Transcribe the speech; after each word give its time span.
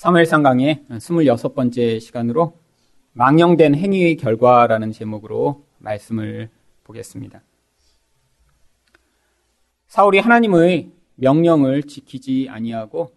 사무엘상 0.00 0.42
강의 0.42 0.82
26번째 0.88 2.00
시간으로 2.00 2.56
망령된 3.12 3.74
행위의 3.74 4.16
결과라는 4.16 4.92
제목으로 4.92 5.66
말씀을 5.76 6.48
보겠습니다. 6.84 7.42
사울이 9.88 10.20
하나님의 10.20 10.90
명령을 11.16 11.82
지키지 11.82 12.46
아니하고 12.48 13.12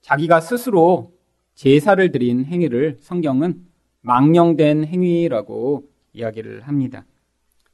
자기가 0.00 0.40
스스로 0.40 1.12
제사를 1.54 2.10
드린 2.10 2.46
행위를 2.46 2.96
성경은 3.02 3.66
망령된 4.00 4.86
행위라고 4.86 5.86
이야기를 6.14 6.62
합니다. 6.62 7.04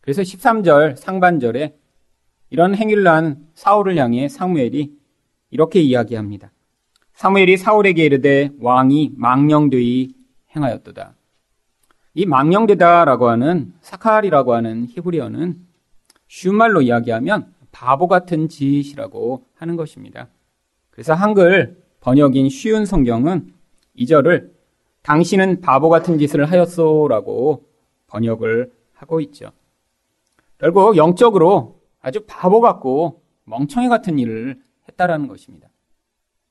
그래서 0.00 0.22
13절 0.22 0.96
상반절에 0.96 1.76
이런 2.50 2.74
행위를 2.74 3.06
한 3.06 3.46
사울을 3.54 3.96
향해 3.98 4.26
사무엘이 4.26 4.98
이렇게 5.50 5.80
이야기합니다. 5.80 6.50
사무엘이 7.18 7.56
사울에게 7.56 8.04
이르되 8.04 8.50
왕이 8.60 9.14
망령되이 9.16 10.14
행하였도다. 10.54 11.16
이 12.14 12.26
망령되다라고 12.26 13.28
하는 13.28 13.74
사칼이라고 13.80 14.54
하는 14.54 14.86
히브리어는 14.88 15.56
쉬운 16.28 16.54
말로 16.54 16.80
이야기하면 16.80 17.52
바보 17.72 18.06
같은 18.06 18.48
짓이라고 18.48 19.44
하는 19.56 19.74
것입니다. 19.74 20.28
그래서 20.90 21.12
한글 21.12 21.82
번역인 21.98 22.50
쉬운 22.50 22.86
성경은 22.86 23.52
이 23.94 24.06
절을 24.06 24.54
당신은 25.02 25.60
바보 25.60 25.88
같은 25.88 26.18
짓을 26.18 26.48
하였소라고 26.48 27.64
번역을 28.06 28.70
하고 28.94 29.20
있죠. 29.22 29.50
결국 30.58 30.96
영적으로 30.96 31.80
아주 32.00 32.24
바보 32.28 32.60
같고 32.60 33.24
멍청이 33.42 33.88
같은 33.88 34.20
일을 34.20 34.60
했다라는 34.88 35.26
것입니다. 35.26 35.68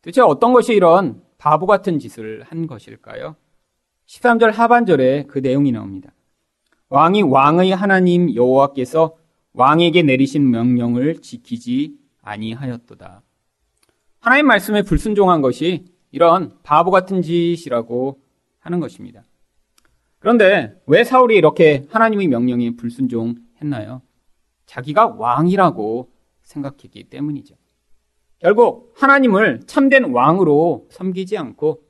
도대체 0.07 0.21
어떤 0.21 0.53
것이 0.53 0.73
이런 0.73 1.21
바보 1.37 1.65
같은 1.65 1.99
짓을 1.99 2.41
한 2.43 2.65
것일까요? 2.65 3.35
13절 4.05 4.53
하반절에 4.53 5.25
그 5.27 5.39
내용이 5.39 5.73
나옵니다. 5.73 6.13
왕이 6.87 7.23
왕의 7.23 7.71
하나님 7.71 8.33
여호와께서 8.33 9.17
왕에게 9.51 10.03
내리신 10.03 10.49
명령을 10.49 11.21
지키지 11.21 11.97
아니하였도다. 12.21 13.21
하나님 14.19 14.47
말씀에 14.47 14.83
불순종한 14.83 15.41
것이 15.41 15.83
이런 16.11 16.57
바보 16.63 16.89
같은 16.89 17.21
짓이라고 17.21 18.21
하는 18.59 18.79
것입니다. 18.79 19.23
그런데 20.19 20.73
왜 20.85 21.03
사울이 21.03 21.35
이렇게 21.35 21.85
하나님의 21.89 22.29
명령에 22.29 22.77
불순종했나요? 22.77 24.01
자기가 24.67 25.15
왕이라고 25.17 26.09
생각했기 26.43 27.09
때문이죠. 27.09 27.55
결국 28.39 28.93
하나님을 28.95 29.61
참된 29.65 30.11
왕으로 30.11 30.87
섬기지 30.91 31.37
않고 31.37 31.83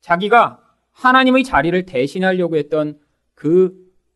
자기가 0.00 0.62
하나님의 0.92 1.44
자리를 1.44 1.86
대신하려고 1.86 2.56
했던 2.56 2.98
그 3.34 3.74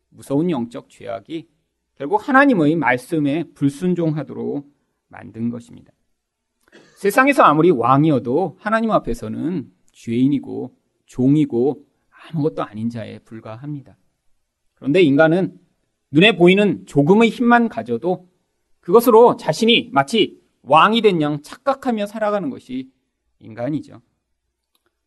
무서운 0.09 0.49
영적 0.49 0.89
죄악이 0.89 1.47
결국 1.95 2.27
하나님의 2.27 2.75
말씀에 2.75 3.45
불순종하도록 3.53 4.67
만든 5.07 5.49
것입니다. 5.49 5.93
세상에서 6.95 7.43
아무리 7.43 7.69
왕이어도 7.69 8.57
하나님 8.59 8.91
앞에서는 8.91 9.71
죄인이고 9.91 10.75
종이고 11.05 11.85
아무것도 12.09 12.63
아닌 12.63 12.89
자에 12.89 13.19
불과합니다. 13.19 13.97
그런데 14.75 15.01
인간은 15.01 15.59
눈에 16.11 16.35
보이는 16.35 16.85
조금의 16.85 17.29
힘만 17.29 17.69
가져도 17.69 18.29
그것으로 18.79 19.37
자신이 19.37 19.89
마치 19.91 20.40
왕이 20.63 21.01
된 21.01 21.21
양 21.21 21.41
착각하며 21.41 22.05
살아가는 22.05 22.49
것이 22.49 22.91
인간이죠. 23.39 24.01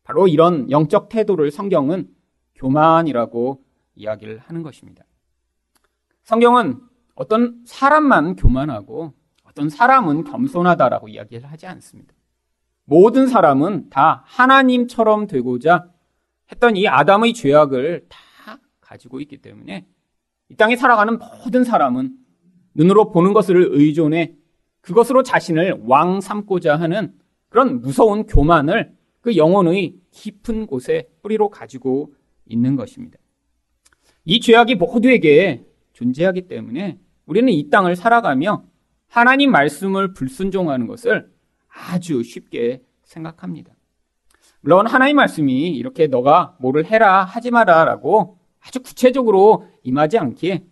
바로 0.03 0.27
이런 0.27 0.69
영적 0.69 1.09
태도를 1.09 1.51
성경은 1.51 2.09
교만이라고 2.55 3.63
이야기를 3.95 4.39
하는 4.39 4.63
것입니다. 4.63 5.03
성경은 6.23 6.79
어떤 7.15 7.61
사람만 7.65 8.35
교만하고 8.35 9.13
어떤 9.43 9.69
사람은 9.69 10.25
겸손하다라고 10.25 11.07
이야기를 11.07 11.49
하지 11.49 11.65
않습니다. 11.67 12.13
모든 12.83 13.27
사람은 13.27 13.89
다 13.89 14.23
하나님처럼 14.25 15.27
되고자 15.27 15.89
했던 16.51 16.75
이 16.77 16.87
아담의 16.87 17.33
죄악을 17.33 18.05
다 18.09 18.59
가지고 18.81 19.19
있기 19.21 19.37
때문에 19.37 19.87
이 20.49 20.55
땅에 20.55 20.75
살아가는 20.75 21.17
모든 21.17 21.63
사람은 21.63 22.15
눈으로 22.75 23.11
보는 23.11 23.33
것을 23.33 23.69
의존해 23.71 24.35
그것으로 24.85 25.23
자신을 25.23 25.81
왕 25.85 26.21
삼고자 26.21 26.75
하는 26.75 27.13
그런 27.49 27.81
무서운 27.81 28.25
교만을 28.25 28.93
그 29.21 29.35
영혼의 29.35 29.95
깊은 30.11 30.67
곳에 30.67 31.09
뿌리로 31.23 31.49
가지고 31.49 32.13
있는 32.45 32.75
것입니다. 32.75 33.17
이 34.25 34.39
죄악이 34.39 34.75
모두에게 34.75 35.65
존재하기 35.93 36.47
때문에 36.47 36.99
우리는 37.25 37.51
이 37.51 37.69
땅을 37.69 37.95
살아가며 37.95 38.63
하나님 39.07 39.51
말씀을 39.51 40.13
불순종하는 40.13 40.85
것을 40.85 41.31
아주 41.67 42.21
쉽게 42.21 42.83
생각합니다. 43.03 43.73
물론 44.61 44.85
하나님 44.85 45.15
말씀이 45.15 45.69
이렇게 45.69 46.07
너가 46.07 46.55
뭐를 46.59 46.85
해라 46.85 47.23
하지 47.23 47.49
마라라고 47.49 48.37
아주 48.59 48.81
구체적으로 48.81 49.67
임하지 49.83 50.19
않기에 50.19 50.63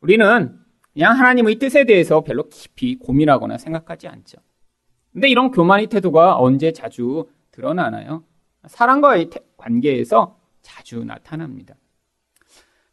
우리는 0.00 0.63
그냥 0.94 1.18
하나님의 1.18 1.56
뜻에 1.56 1.84
대해서 1.84 2.22
별로 2.22 2.48
깊이 2.48 2.96
고민하거나 2.96 3.58
생각하지 3.58 4.08
않죠. 4.08 4.38
근데 5.12 5.28
이런 5.28 5.50
교만의 5.50 5.88
태도가 5.88 6.38
언제 6.38 6.72
자주 6.72 7.28
드러나나요? 7.50 8.24
사람과의 8.66 9.30
관계에서 9.56 10.38
자주 10.62 11.04
나타납니다. 11.04 11.74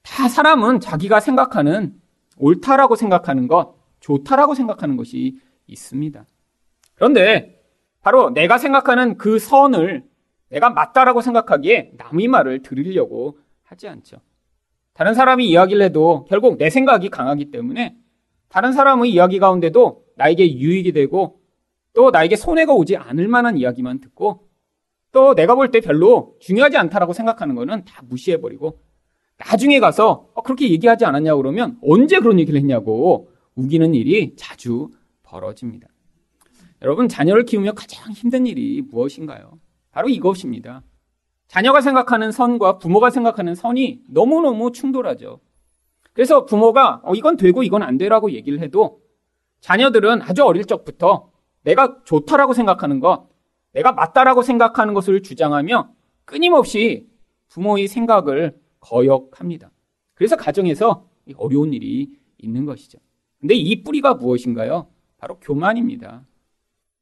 다 0.01 0.27
사람은 0.27 0.79
자기가 0.79 1.19
생각하는 1.19 1.99
옳다라고 2.37 2.95
생각하는 2.95 3.47
것, 3.47 3.75
좋다라고 3.99 4.55
생각하는 4.55 4.97
것이 4.97 5.39
있습니다. 5.67 6.25
그런데 6.95 7.63
바로 8.01 8.31
내가 8.31 8.57
생각하는 8.57 9.17
그 9.17 9.37
선을 9.37 10.03
내가 10.49 10.71
맞다라고 10.71 11.21
생각하기에 11.21 11.93
남의 11.97 12.27
말을 12.27 12.63
들으려고 12.63 13.39
하지 13.63 13.87
않죠. 13.87 14.17
다른 15.01 15.15
사람이 15.15 15.49
이야기를 15.49 15.81
해도 15.81 16.25
결국 16.29 16.59
내 16.59 16.69
생각이 16.69 17.09
강하기 17.09 17.49
때문에 17.49 17.97
다른 18.49 18.71
사람의 18.71 19.09
이야기 19.09 19.39
가운데도 19.39 20.03
나에게 20.15 20.59
유익이 20.59 20.91
되고 20.91 21.41
또 21.93 22.11
나에게 22.11 22.35
손해가 22.35 22.75
오지 22.75 22.97
않을 22.97 23.27
만한 23.27 23.57
이야기만 23.57 23.99
듣고 23.99 24.47
또 25.11 25.33
내가 25.33 25.55
볼 25.55 25.71
때 25.71 25.79
별로 25.79 26.35
중요하지 26.39 26.77
않다라고 26.77 27.13
생각하는 27.13 27.55
거는 27.55 27.83
다 27.83 28.03
무시해버리고 28.07 28.79
나중에 29.37 29.79
가서 29.79 30.29
어, 30.35 30.43
그렇게 30.43 30.69
얘기하지 30.69 31.03
않았냐 31.05 31.33
고 31.33 31.41
그러면 31.41 31.79
언제 31.81 32.19
그런 32.19 32.39
얘기를 32.39 32.59
했냐고 32.59 33.31
우기는 33.55 33.95
일이 33.95 34.35
자주 34.35 34.91
벌어집니다. 35.23 35.87
여러분 36.83 37.07
자녀를 37.07 37.45
키우며 37.45 37.71
가장 37.71 38.11
힘든 38.11 38.45
일이 38.45 38.83
무엇인가요? 38.83 39.57
바로 39.89 40.09
이것입니다. 40.09 40.83
자녀가 41.51 41.81
생각하는 41.81 42.31
선과 42.31 42.77
부모가 42.77 43.09
생각하는 43.09 43.55
선이 43.55 44.03
너무너무 44.07 44.71
충돌하죠. 44.71 45.41
그래서 46.13 46.45
부모가 46.45 47.01
어, 47.03 47.13
이건 47.13 47.35
되고 47.35 47.61
이건 47.61 47.83
안 47.83 47.97
되라고 47.97 48.31
얘기를 48.31 48.61
해도 48.61 49.01
자녀들은 49.59 50.21
아주 50.21 50.45
어릴 50.45 50.63
적부터 50.63 51.29
내가 51.63 51.97
좋다라고 52.05 52.53
생각하는 52.53 53.01
것, 53.01 53.27
내가 53.73 53.91
맞다라고 53.91 54.43
생각하는 54.43 54.93
것을 54.93 55.23
주장하며 55.23 55.91
끊임없이 56.23 57.09
부모의 57.49 57.89
생각을 57.89 58.57
거역합니다. 58.79 59.71
그래서 60.13 60.37
가정에서 60.37 61.05
어려운 61.35 61.73
일이 61.73 62.13
있는 62.37 62.63
것이죠. 62.63 62.97
근데 63.41 63.55
이 63.55 63.83
뿌리가 63.83 64.13
무엇인가요? 64.13 64.87
바로 65.17 65.37
교만입니다. 65.41 66.25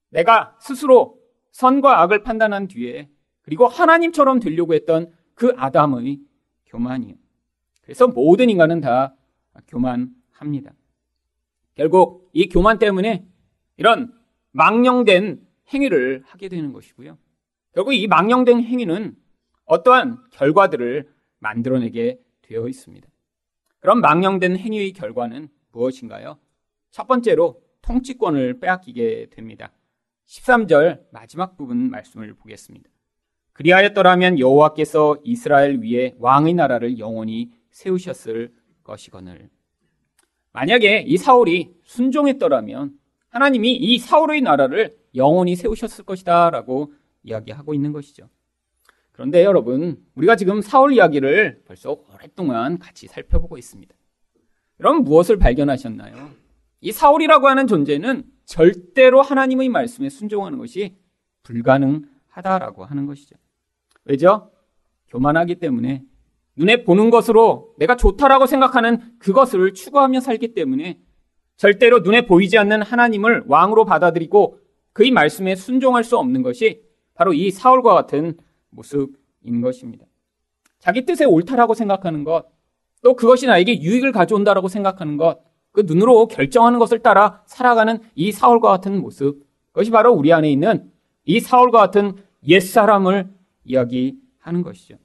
내가 0.09 0.57
스스로 0.59 1.19
선과 1.51 2.01
악을 2.01 2.23
판단한 2.23 2.67
뒤에 2.67 3.09
그리고 3.49 3.67
하나님처럼 3.67 4.39
되려고 4.39 4.75
했던 4.75 5.11
그 5.33 5.55
아담의 5.57 6.19
교만이요. 6.67 7.15
그래서 7.81 8.07
모든 8.07 8.47
인간은 8.47 8.79
다 8.79 9.15
교만합니다. 9.67 10.71
결국 11.73 12.29
이 12.31 12.47
교만 12.47 12.77
때문에 12.77 13.25
이런 13.77 14.13
망령된 14.51 15.43
행위를 15.73 16.21
하게 16.27 16.47
되는 16.47 16.71
것이고요. 16.73 17.17
결국 17.73 17.93
이 17.93 18.05
망령된 18.05 18.61
행위는 18.61 19.15
어떠한 19.65 20.25
결과들을 20.29 21.11
만들어내게 21.39 22.19
되어 22.43 22.67
있습니다. 22.67 23.09
그럼 23.79 23.99
망령된 24.01 24.57
행위의 24.57 24.93
결과는 24.93 25.49
무엇인가요? 25.71 26.37
첫 26.91 27.07
번째로 27.07 27.63
통치권을 27.81 28.59
빼앗기게 28.59 29.29
됩니다. 29.31 29.71
13절 30.27 31.07
마지막 31.11 31.57
부분 31.57 31.89
말씀을 31.89 32.35
보겠습니다. 32.35 32.87
그리하였더라면 33.59 34.39
여호와께서 34.39 35.17
이스라엘 35.25 35.79
위에 35.81 36.15
왕의 36.17 36.53
나라를 36.53 36.97
영원히 36.97 37.51
세우셨을 37.71 38.53
것이거늘. 38.83 39.49
만약에 40.53 41.03
이 41.05 41.17
사울이 41.17 41.69
순종했더라면 41.83 42.93
하나님이 43.27 43.75
이 43.75 43.97
사울의 43.99 44.41
나라를 44.41 44.95
영원히 45.13 45.57
세우셨을 45.57 46.05
것이다 46.05 46.51
라고 46.51 46.93
이야기하고 47.23 47.73
있는 47.73 47.91
것이죠. 47.91 48.29
그런데 49.11 49.43
여러분, 49.43 50.01
우리가 50.15 50.37
지금 50.37 50.61
사울 50.61 50.93
이야기를 50.93 51.63
벌써 51.67 51.97
오랫동안 52.13 52.79
같이 52.79 53.07
살펴보고 53.07 53.57
있습니다. 53.57 53.93
여러분 54.79 55.03
무엇을 55.03 55.35
발견하셨나요? 55.35 56.31
이 56.79 56.93
사울이라고 56.93 57.49
하는 57.49 57.67
존재는 57.67 58.23
절대로 58.45 59.21
하나님의 59.21 59.67
말씀에 59.67 60.07
순종하는 60.07 60.57
것이 60.57 60.95
불가능하다라고 61.43 62.85
하는 62.85 63.05
것이죠. 63.05 63.35
왜죠? 64.05 64.51
교만하기 65.07 65.55
때문에 65.55 66.03
눈에 66.55 66.83
보는 66.83 67.09
것으로 67.09 67.73
내가 67.77 67.95
좋다라고 67.95 68.45
생각하는 68.45 69.17
그것을 69.19 69.73
추구하며 69.73 70.19
살기 70.19 70.53
때문에 70.53 70.99
절대로 71.57 71.99
눈에 71.99 72.25
보이지 72.25 72.57
않는 72.57 72.81
하나님을 72.81 73.43
왕으로 73.47 73.85
받아들이고 73.85 74.59
그의 74.93 75.11
말씀에 75.11 75.55
순종할 75.55 76.03
수 76.03 76.17
없는 76.17 76.41
것이 76.41 76.81
바로 77.13 77.33
이 77.33 77.51
사울과 77.51 77.93
같은 77.93 78.37
모습인 78.69 79.61
것입니다. 79.61 80.05
자기 80.79 81.05
뜻에 81.05 81.25
옳다라고 81.25 81.73
생각하는 81.73 82.23
것, 82.23 82.45
또 83.03 83.15
그것이 83.15 83.45
나에게 83.45 83.81
유익을 83.81 84.11
가져온다라고 84.11 84.67
생각하는 84.67 85.17
것, 85.17 85.39
그 85.71 85.83
눈으로 85.85 86.27
결정하는 86.27 86.79
것을 86.79 86.99
따라 86.99 87.43
살아가는 87.45 87.99
이 88.15 88.31
사울과 88.31 88.69
같은 88.69 88.99
모습, 88.99 89.45
그것이 89.67 89.91
바로 89.91 90.13
우리 90.13 90.33
안에 90.33 90.49
있는 90.51 90.91
이 91.25 91.39
사울과 91.39 91.79
같은 91.79 92.13
옛사람을 92.47 93.29
이야기하는 93.63 94.61
것이죠. 94.63 94.97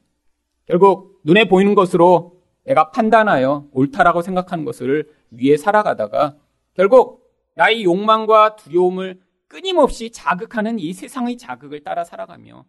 결국 0.67 1.21
눈에 1.25 1.49
보이는 1.49 1.75
것으로 1.75 2.43
내가 2.65 2.91
판단하여 2.91 3.69
옳다라고 3.73 4.23
생각하는 4.23 4.65
것을 4.65 5.11
위해 5.31 5.57
살아가다가 5.57 6.37
결국 6.75 7.31
나의 7.55 7.85
욕망과 7.85 8.57
두려움을 8.57 9.21
끊임없이 9.47 10.11
자극하는 10.11 10.79
이 10.79 10.93
세상의 10.93 11.37
자극을 11.37 11.85
따라 11.85 12.05
살아가며 12.05 12.65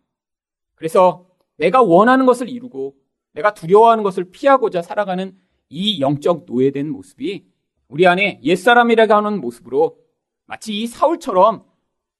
그래서 0.76 1.28
내가 1.58 1.82
원하는 1.82 2.26
것을 2.26 2.50
이루고 2.50 2.96
내가 3.34 3.54
두려워하는 3.54 4.04
것을 4.04 4.32
피하고자 4.32 4.82
살아가는 4.82 5.38
이 5.70 6.02
영적 6.02 6.46
노예된 6.46 6.90
모습이 6.90 7.48
우리 7.88 8.08
안에 8.08 8.40
옛사람이라고 8.44 9.14
하는 9.14 9.42
모습으로 9.42 9.98
마치 10.46 10.80
이 10.80 10.88
사울처럼 10.88 11.66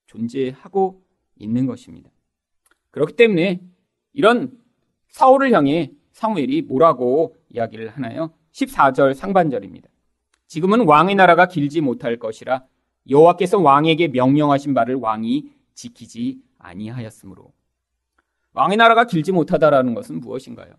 존재하고 0.06 1.02
있는 1.36 1.66
것입니다. 1.66 2.10
그렇기 2.96 3.12
때문에 3.12 3.60
이런 4.14 4.58
사울을 5.08 5.52
향해 5.52 5.92
사무엘이 6.12 6.62
뭐라고 6.62 7.36
이야기를 7.50 7.90
하나요? 7.90 8.32
14절 8.52 9.12
상반절입니다. 9.12 9.90
지금은 10.46 10.86
왕의 10.86 11.14
나라가 11.14 11.46
길지 11.46 11.82
못할 11.82 12.18
것이라 12.18 12.64
여호와께서 13.10 13.58
왕에게 13.60 14.08
명령하신 14.08 14.72
바를 14.72 14.94
왕이 14.94 15.50
지키지 15.74 16.38
아니하였으므로 16.58 17.52
왕의 18.54 18.78
나라가 18.78 19.04
길지 19.04 19.30
못하다라는 19.30 19.92
것은 19.92 20.20
무엇인가요? 20.20 20.72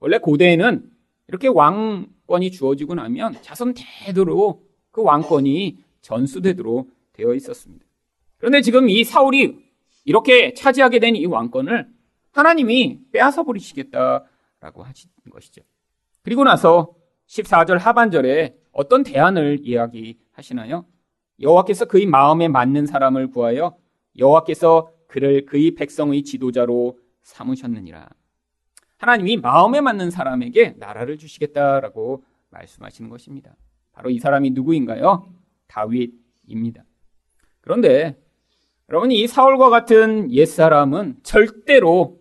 원래 0.00 0.16
고대에는 0.16 0.90
이렇게 1.26 1.48
왕권이 1.48 2.50
주어지고 2.50 2.94
나면 2.94 3.42
자손 3.42 3.74
대대로 3.76 4.62
그 4.90 5.02
왕권이 5.02 5.84
전수되도록 6.00 6.90
되어 7.12 7.34
있었습니다. 7.34 7.84
그런데 8.38 8.62
지금 8.62 8.88
이 8.88 9.04
사울이 9.04 9.67
이렇게 10.08 10.54
차지하게 10.54 11.00
된 11.00 11.16
이 11.16 11.26
왕권을 11.26 11.86
하나님이 12.32 13.00
빼앗아 13.12 13.42
버리시겠다라고 13.42 14.82
하신 14.82 15.10
것이죠. 15.30 15.60
그리고 16.22 16.44
나서 16.44 16.94
14절 17.26 17.78
하반절에 17.78 18.56
어떤 18.72 19.02
대안을 19.02 19.58
이야기하시나요? 19.62 20.86
여호와께서 21.40 21.84
그의 21.84 22.06
마음에 22.06 22.48
맞는 22.48 22.86
사람을 22.86 23.28
구하여 23.30 23.76
여호와께서 24.16 24.90
그를 25.08 25.44
그의 25.44 25.72
백성의 25.74 26.22
지도자로 26.22 26.98
삼으셨느니라. 27.22 28.08
하나님이 28.96 29.36
마음에 29.36 29.82
맞는 29.82 30.10
사람에게 30.10 30.74
나라를 30.78 31.18
주시겠다라고 31.18 32.24
말씀하시는 32.50 33.10
것입니다. 33.10 33.56
바로 33.92 34.08
이 34.08 34.18
사람이 34.18 34.50
누구인가요? 34.50 35.30
다윗입니다. 35.66 36.84
그런데 37.60 38.16
여러분 38.90 39.10
이 39.10 39.26
사울과 39.26 39.68
같은 39.68 40.32
옛사람은 40.32 41.18
절대로 41.22 42.18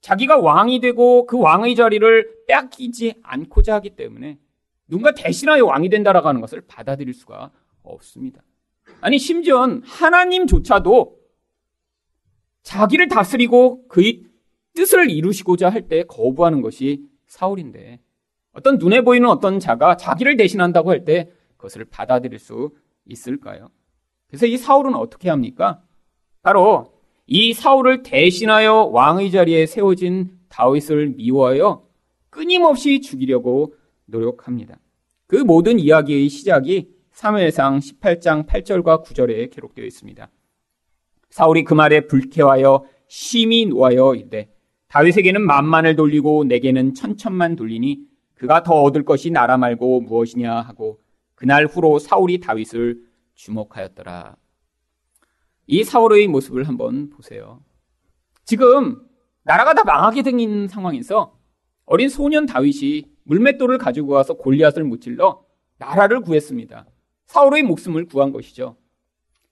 자기가 0.00 0.38
왕이 0.38 0.80
되고 0.80 1.26
그 1.26 1.38
왕의 1.38 1.74
자리를 1.74 2.44
빼앗기지 2.46 3.14
않고자 3.22 3.74
하기 3.76 3.90
때문에 3.96 4.38
누군가 4.86 5.12
대신하여 5.12 5.64
왕이 5.64 5.88
된다라고 5.88 6.28
하는 6.28 6.40
것을 6.40 6.60
받아들일 6.68 7.14
수가 7.14 7.50
없습니다. 7.82 8.42
아니 9.00 9.18
심지어 9.18 9.66
하나님조차도 9.82 11.18
자기를 12.62 13.08
다스리고 13.08 13.88
그의 13.88 14.22
뜻을 14.74 15.10
이루시고자 15.10 15.68
할 15.68 15.88
때 15.88 16.04
거부하는 16.04 16.60
것이 16.60 17.02
사울인데 17.26 18.00
어떤 18.52 18.78
눈에 18.78 19.00
보이는 19.00 19.28
어떤 19.28 19.58
자가 19.58 19.96
자기를 19.96 20.36
대신한다고 20.36 20.90
할 20.90 21.04
때 21.04 21.30
그것을 21.56 21.86
받아들일 21.86 22.38
수 22.38 22.70
있을까요? 23.06 23.68
그래서 24.28 24.46
이 24.46 24.56
사울은 24.56 24.94
어떻게 24.94 25.28
합니까? 25.30 25.82
바로 26.44 26.92
이 27.26 27.54
사울을 27.54 28.02
대신하여 28.02 28.90
왕의 28.92 29.30
자리에 29.30 29.64
세워진 29.64 30.38
다윗을 30.50 31.14
미워하여 31.16 31.86
끊임없이 32.28 33.00
죽이려고 33.00 33.74
노력합니다. 34.04 34.78
그 35.26 35.36
모든 35.36 35.78
이야기의 35.78 36.28
시작이 36.28 36.90
사무엘상 37.12 37.78
18장 37.78 38.46
8절과 38.46 39.04
9절에 39.04 39.50
기록되어 39.50 39.86
있습니다. 39.86 40.30
사울이 41.30 41.64
그 41.64 41.72
말에 41.72 42.02
불쾌하여 42.02 42.84
심히 43.08 43.64
놓아여 43.64 44.14
이르되 44.14 44.50
다윗에게는 44.88 45.40
만만을 45.40 45.96
돌리고 45.96 46.44
내게는 46.44 46.92
천천만 46.92 47.56
돌리니 47.56 48.00
그가 48.34 48.62
더 48.62 48.82
얻을 48.82 49.06
것이 49.06 49.30
나라 49.30 49.56
말고 49.56 50.02
무엇이냐 50.02 50.60
하고 50.60 51.00
그날 51.36 51.64
후로 51.64 51.98
사울이 51.98 52.40
다윗을 52.40 53.00
주목하였더라. 53.34 54.36
이 55.66 55.84
사울의 55.84 56.28
모습을 56.28 56.68
한번 56.68 57.10
보세요. 57.10 57.62
지금 58.44 59.00
나라가 59.42 59.74
다 59.74 59.84
망하게 59.84 60.22
된 60.22 60.68
상황에서 60.68 61.38
어린 61.86 62.08
소년 62.08 62.46
다윗이 62.46 63.04
물맷돌을 63.24 63.78
가지고 63.78 64.12
와서 64.12 64.34
골리앗을 64.34 64.84
무찔러 64.84 65.44
나라를 65.78 66.20
구했습니다. 66.20 66.86
사울의 67.26 67.62
목숨을 67.62 68.06
구한 68.06 68.32
것이죠. 68.32 68.76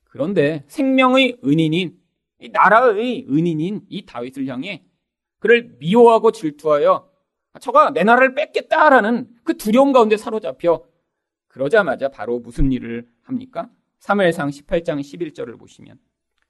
그런데 0.05 0.65
생명의 0.69 1.39
은인인 1.45 1.99
이 2.41 2.49
나라의 2.49 3.27
은인인 3.31 3.83
이 3.89 4.05
다윗을 4.05 4.47
향해 4.47 4.85
그를 5.39 5.77
미워하고 5.79 6.33
질투하여 6.33 7.11
저가 7.61 7.93
내 7.93 8.05
나라를 8.05 8.35
뺏겠다라는 8.35 9.29
그 9.43 9.57
두려움 9.57 9.93
가운데 9.93 10.17
사로잡혀 10.17 10.85
그러자마자 11.49 12.09
바로 12.09 12.39
무슨 12.39 12.73
일을 12.73 13.07
합니까? 13.23 13.69
3무엘상 14.03 14.49
18장 14.51 15.01
11절을 15.01 15.59
보시면 15.59 15.99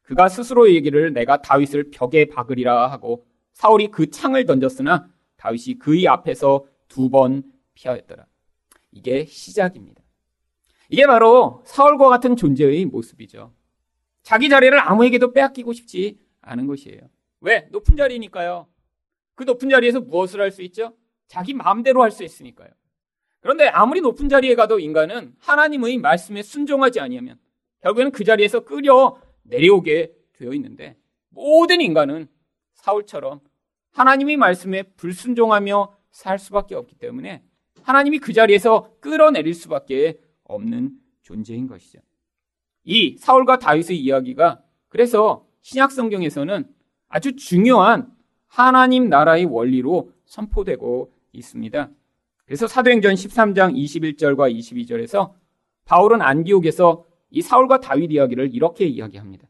그가 0.02 0.28
스스로 0.28 0.70
얘기를 0.70 1.12
내가 1.12 1.42
다윗을 1.42 1.90
벽에 1.90 2.24
박으리라 2.26 2.90
하고 2.90 3.26
사울이 3.52 3.88
그 3.88 4.10
창을 4.10 4.46
던졌으나 4.46 5.08
다윗이 5.36 5.78
그의 5.78 6.08
앞에서 6.08 6.64
두 6.88 7.08
번 7.10 7.42
피하였더라. 7.74 8.26
이게 8.90 9.24
시작입니다. 9.24 10.02
이게 10.90 11.06
바로 11.06 11.62
사울과 11.64 12.08
같은 12.10 12.36
존재의 12.36 12.84
모습이죠. 12.86 13.54
자기 14.22 14.48
자리를 14.50 14.78
아무에게도 14.78 15.32
빼앗기고 15.32 15.72
싶지 15.72 16.18
않은 16.42 16.66
것이에요. 16.66 17.00
왜? 17.40 17.66
높은 17.70 17.96
자리니까요. 17.96 18.66
그 19.34 19.44
높은 19.44 19.70
자리에서 19.70 20.00
무엇을 20.00 20.40
할 20.40 20.50
수 20.50 20.62
있죠? 20.62 20.94
자기 21.28 21.54
마음대로 21.54 22.02
할 22.02 22.10
수 22.10 22.24
있으니까요. 22.24 22.70
그런데 23.42 23.66
아무리 23.68 24.00
높은 24.00 24.28
자리에 24.28 24.54
가도 24.54 24.78
인간은 24.78 25.34
하나님의 25.40 25.98
말씀에 25.98 26.42
순종하지 26.42 27.00
아니하면 27.00 27.38
결국에는 27.82 28.12
그 28.12 28.24
자리에서 28.24 28.60
끌려 28.60 29.20
내려오게 29.42 30.14
되어 30.34 30.52
있는데 30.54 30.96
모든 31.28 31.80
인간은 31.80 32.28
사울처럼 32.74 33.40
하나님의 33.92 34.36
말씀에 34.36 34.84
불순종하며 34.96 35.94
살 36.12 36.38
수밖에 36.38 36.76
없기 36.76 36.94
때문에 36.94 37.42
하나님이 37.82 38.20
그 38.20 38.32
자리에서 38.32 38.94
끌어내릴 39.00 39.54
수밖에 39.54 40.20
없는 40.44 40.92
존재인 41.22 41.66
것이죠. 41.66 41.98
이 42.84 43.16
사울과 43.18 43.58
다윗의 43.58 43.98
이야기가 43.98 44.62
그래서 44.88 45.46
신약 45.62 45.90
성경에서는 45.90 46.72
아주 47.08 47.34
중요한 47.34 48.14
하나님 48.46 49.08
나라의 49.08 49.46
원리로 49.46 50.12
선포되고 50.26 51.12
있습니다. 51.32 51.90
그래서 52.44 52.66
사도행전 52.66 53.14
13장 53.14 53.74
21절과 53.74 54.54
22절에서 54.56 55.32
바울은 55.84 56.22
안디옥에서 56.22 57.04
이 57.30 57.42
사울과 57.42 57.80
다윗 57.80 58.12
이야기를 58.12 58.54
이렇게 58.54 58.84
이야기합니다. 58.86 59.48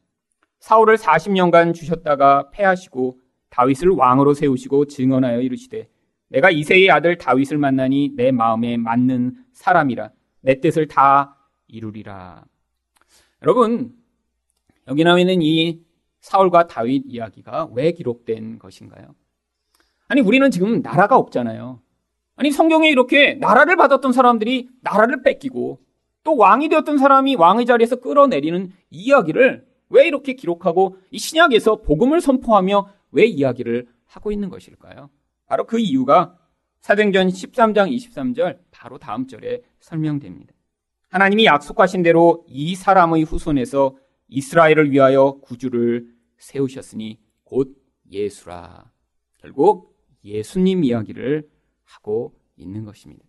사울을 0.60 0.96
40년간 0.96 1.74
주셨다가 1.74 2.50
패하시고 2.50 3.20
다윗을 3.50 3.90
왕으로 3.90 4.34
세우시고 4.34 4.86
증언하여 4.86 5.40
이르시되 5.40 5.88
내가 6.28 6.50
이세의 6.50 6.90
아들 6.90 7.18
다윗을 7.18 7.58
만나니 7.58 8.12
내 8.14 8.30
마음에 8.30 8.76
맞는 8.76 9.36
사람이라 9.52 10.10
내 10.40 10.60
뜻을 10.60 10.86
다 10.86 11.36
이루리라. 11.66 12.44
여러분 13.42 13.92
여기 14.88 15.04
나와 15.04 15.18
있는 15.18 15.42
이 15.42 15.82
사울과 16.20 16.68
다윗 16.68 17.04
이야기가 17.06 17.70
왜 17.72 17.92
기록된 17.92 18.58
것인가요? 18.58 19.14
아니, 20.08 20.20
우리는 20.20 20.50
지금 20.50 20.82
나라가 20.82 21.16
없잖아요. 21.16 21.81
아니, 22.42 22.50
성경에 22.50 22.90
이렇게 22.90 23.34
나라를 23.34 23.76
받았던 23.76 24.10
사람들이 24.10 24.68
나라를 24.80 25.22
뺏기고 25.22 25.78
또 26.24 26.36
왕이 26.36 26.70
되었던 26.70 26.98
사람이 26.98 27.36
왕의 27.36 27.66
자리에서 27.66 28.00
끌어내리는 28.00 28.72
이야기를 28.90 29.64
왜 29.90 30.08
이렇게 30.08 30.32
기록하고 30.32 30.96
이 31.12 31.20
신약에서 31.20 31.82
복음을 31.82 32.20
선포하며 32.20 32.88
왜 33.12 33.26
이야기를 33.26 33.86
하고 34.06 34.32
있는 34.32 34.48
것일까요? 34.48 35.08
바로 35.46 35.66
그 35.68 35.78
이유가 35.78 36.36
사도행전 36.80 37.28
13장 37.28 37.94
23절 37.94 38.58
바로 38.72 38.98
다음 38.98 39.28
절에 39.28 39.60
설명됩니다. 39.78 40.52
하나님이 41.10 41.44
약속하신 41.44 42.02
대로 42.02 42.44
이 42.48 42.74
사람의 42.74 43.22
후손에서 43.22 43.94
이스라엘을 44.26 44.90
위하여 44.90 45.38
구주를 45.42 46.08
세우셨으니 46.38 47.20
곧 47.44 47.76
예수라. 48.10 48.90
결국 49.38 49.94
예수님 50.24 50.82
이야기를 50.82 51.51
하고 51.94 52.34
있는 52.56 52.84
것입니다. 52.84 53.24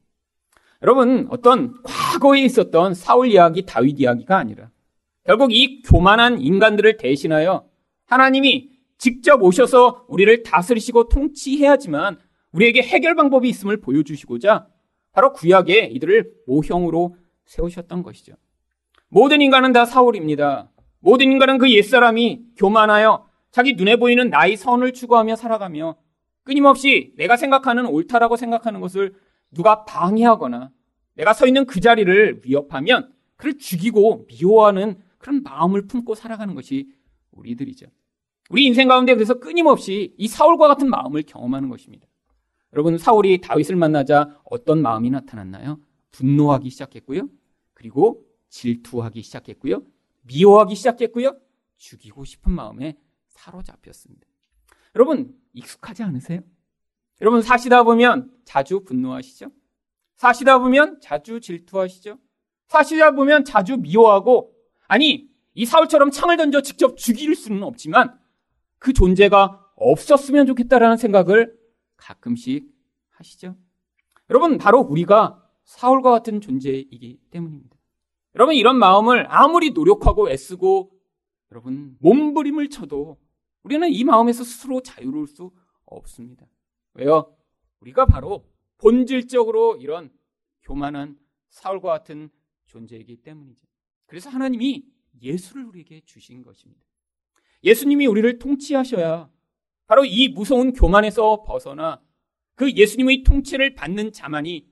여러분, 0.82 1.28
어떤 1.30 1.82
과거에 1.84 2.42
있었던 2.42 2.94
사울 2.94 3.28
이야기, 3.28 3.66
다윗 3.66 4.00
이야기가 4.00 4.38
아니라 4.38 4.70
결국 5.26 5.54
이 5.54 5.82
교만한 5.82 6.42
인간들을 6.42 6.98
대신하여 6.98 7.66
하나님이 8.06 8.70
직접 8.98 9.42
오셔서 9.42 10.06
우리를 10.08 10.44
다스리시고 10.44 11.10
통치해야지만 11.10 12.20
우리에게 12.52 12.82
해결 12.82 13.16
방법이 13.16 13.48
있음을 13.50 13.78
보여주시고자 13.78 14.68
바로 15.12 15.34
구약에 15.34 15.86
이들을 15.86 16.32
모형으로 16.48 17.16
세우셨던 17.46 18.04
것이죠. 18.04 18.34
모든 19.08 19.42
인간은 19.42 19.74
다 19.74 19.86
사울입니다. 19.86 20.70
모든 21.00 21.32
인간은 21.32 21.58
그 21.58 21.72
옛사람이 21.72 22.46
교만하여 22.58 23.28
자기 23.52 23.74
눈에 23.74 23.98
보이는 23.98 24.30
나의 24.30 24.58
선을 24.58 24.94
추구하며 24.94 25.36
살아가며 25.36 25.96
끊임없이 26.44 27.14
내가 27.16 27.38
생각하는 27.38 27.86
옳다라고 27.86 28.36
생각하는 28.36 28.82
것을 28.82 29.16
누가 29.52 29.86
방해하거나 29.86 30.72
내가 31.16 31.34
서 31.34 31.48
있는 31.48 31.66
그 31.66 31.80
자리를 31.80 32.42
위협하면 32.44 33.14
그를 33.36 33.58
죽이고 33.58 34.26
미워하는 34.28 34.98
그런 35.18 35.44
마음을 35.44 35.88
품고 35.88 36.16
살아가는 36.16 36.54
것이 36.56 36.90
우리들이죠. 37.32 37.88
우리 38.50 38.66
인생 38.66 38.88
가운데 38.88 39.14
그래서 39.14 39.36
끊임없이 39.36 40.14
이 40.18 40.28
사울과 40.28 40.68
같은 40.68 40.90
마음을 40.90 41.24
경험하는 41.24 41.70
것입니다. 41.70 42.08
여러분, 42.74 42.98
사울이 42.98 43.40
다윗을 43.42 43.76
만나자 43.76 44.40
어떤 44.44 44.82
마음이 44.82 45.10
나타났나요? 45.12 45.80
분노하기 46.12 46.70
시작했고요. 46.70 47.30
그리고 47.74 48.26
질투하기 48.50 49.22
시작했고요. 49.22 49.84
미워하기 50.24 50.76
시작했고요. 50.76 51.38
죽이고 51.78 52.26
싶은 52.26 52.52
마음에 52.52 52.98
사로잡혔습니다. 53.30 54.33
여러분, 54.96 55.36
익숙하지 55.54 56.04
않으세요? 56.04 56.42
여러분, 57.22 57.42
사시다 57.42 57.84
보면 57.84 58.32
자주 58.46 58.84
분노하시죠? 58.84 59.52
사시다 60.16 60.60
보면 60.60 61.00
자주 61.02 61.40
질투하시죠? 61.40 62.18
사시다 62.68 63.12
보면 63.12 63.46
자주 63.46 63.78
미워하고, 63.78 64.54
아니, 64.88 65.30
이 65.54 65.66
사울처럼 65.66 66.12
창을 66.12 66.38
던져 66.38 66.62
직접 66.62 66.98
죽일 66.98 67.36
수는 67.36 67.64
없지만 67.64 68.20
그 68.80 68.94
존재가 68.94 69.72
없었으면 69.76 70.46
좋겠다라는 70.48 70.98
생각을 70.98 71.56
가끔씩 71.98 72.68
하시죠? 73.12 73.56
여러분, 74.30 74.58
바로 74.58 74.80
우리가 74.80 75.44
사울과 75.64 76.12
같은 76.12 76.42
존재이기 76.42 77.20
때문입니다. 77.32 77.78
여러분, 78.36 78.56
이런 78.56 78.78
마음을 78.78 79.26
아무리 79.30 79.72
노력하고 79.72 80.30
애쓰고 80.30 80.92
여러분, 81.52 81.96
몸부림을 82.00 82.70
쳐도 82.70 83.18
우리는 83.64 83.90
이 83.90 84.04
마음에서 84.04 84.44
스스로 84.44 84.82
자유로울 84.82 85.28
수 85.28 85.52
없습니다. 85.86 86.46
왜요? 86.94 87.36
우리가 87.80 88.06
바로 88.06 88.46
본질적으로 88.78 89.78
이런 89.78 90.12
교만한 90.62 91.18
사울과 91.50 91.90
같은 91.90 92.30
존재이기 92.68 93.18
때문이죠. 93.18 93.66
그래서 94.06 94.30
하나님이 94.30 94.86
예수를 95.22 95.66
우리에게 95.66 96.02
주신 96.06 96.44
것입니다. 96.44 96.84
예수님이 97.64 98.08
우리를 98.08 98.40
통치하셔야 98.40 99.30
바로 99.88 100.06
이 100.06 100.28
무서운 100.28 100.74
교만에서 100.74 101.44
벗어나 101.44 102.02
그 102.56 102.72
예수님의 102.72 103.24
통치를 103.24 103.76
받는 103.76 104.12
자만이 104.12 104.68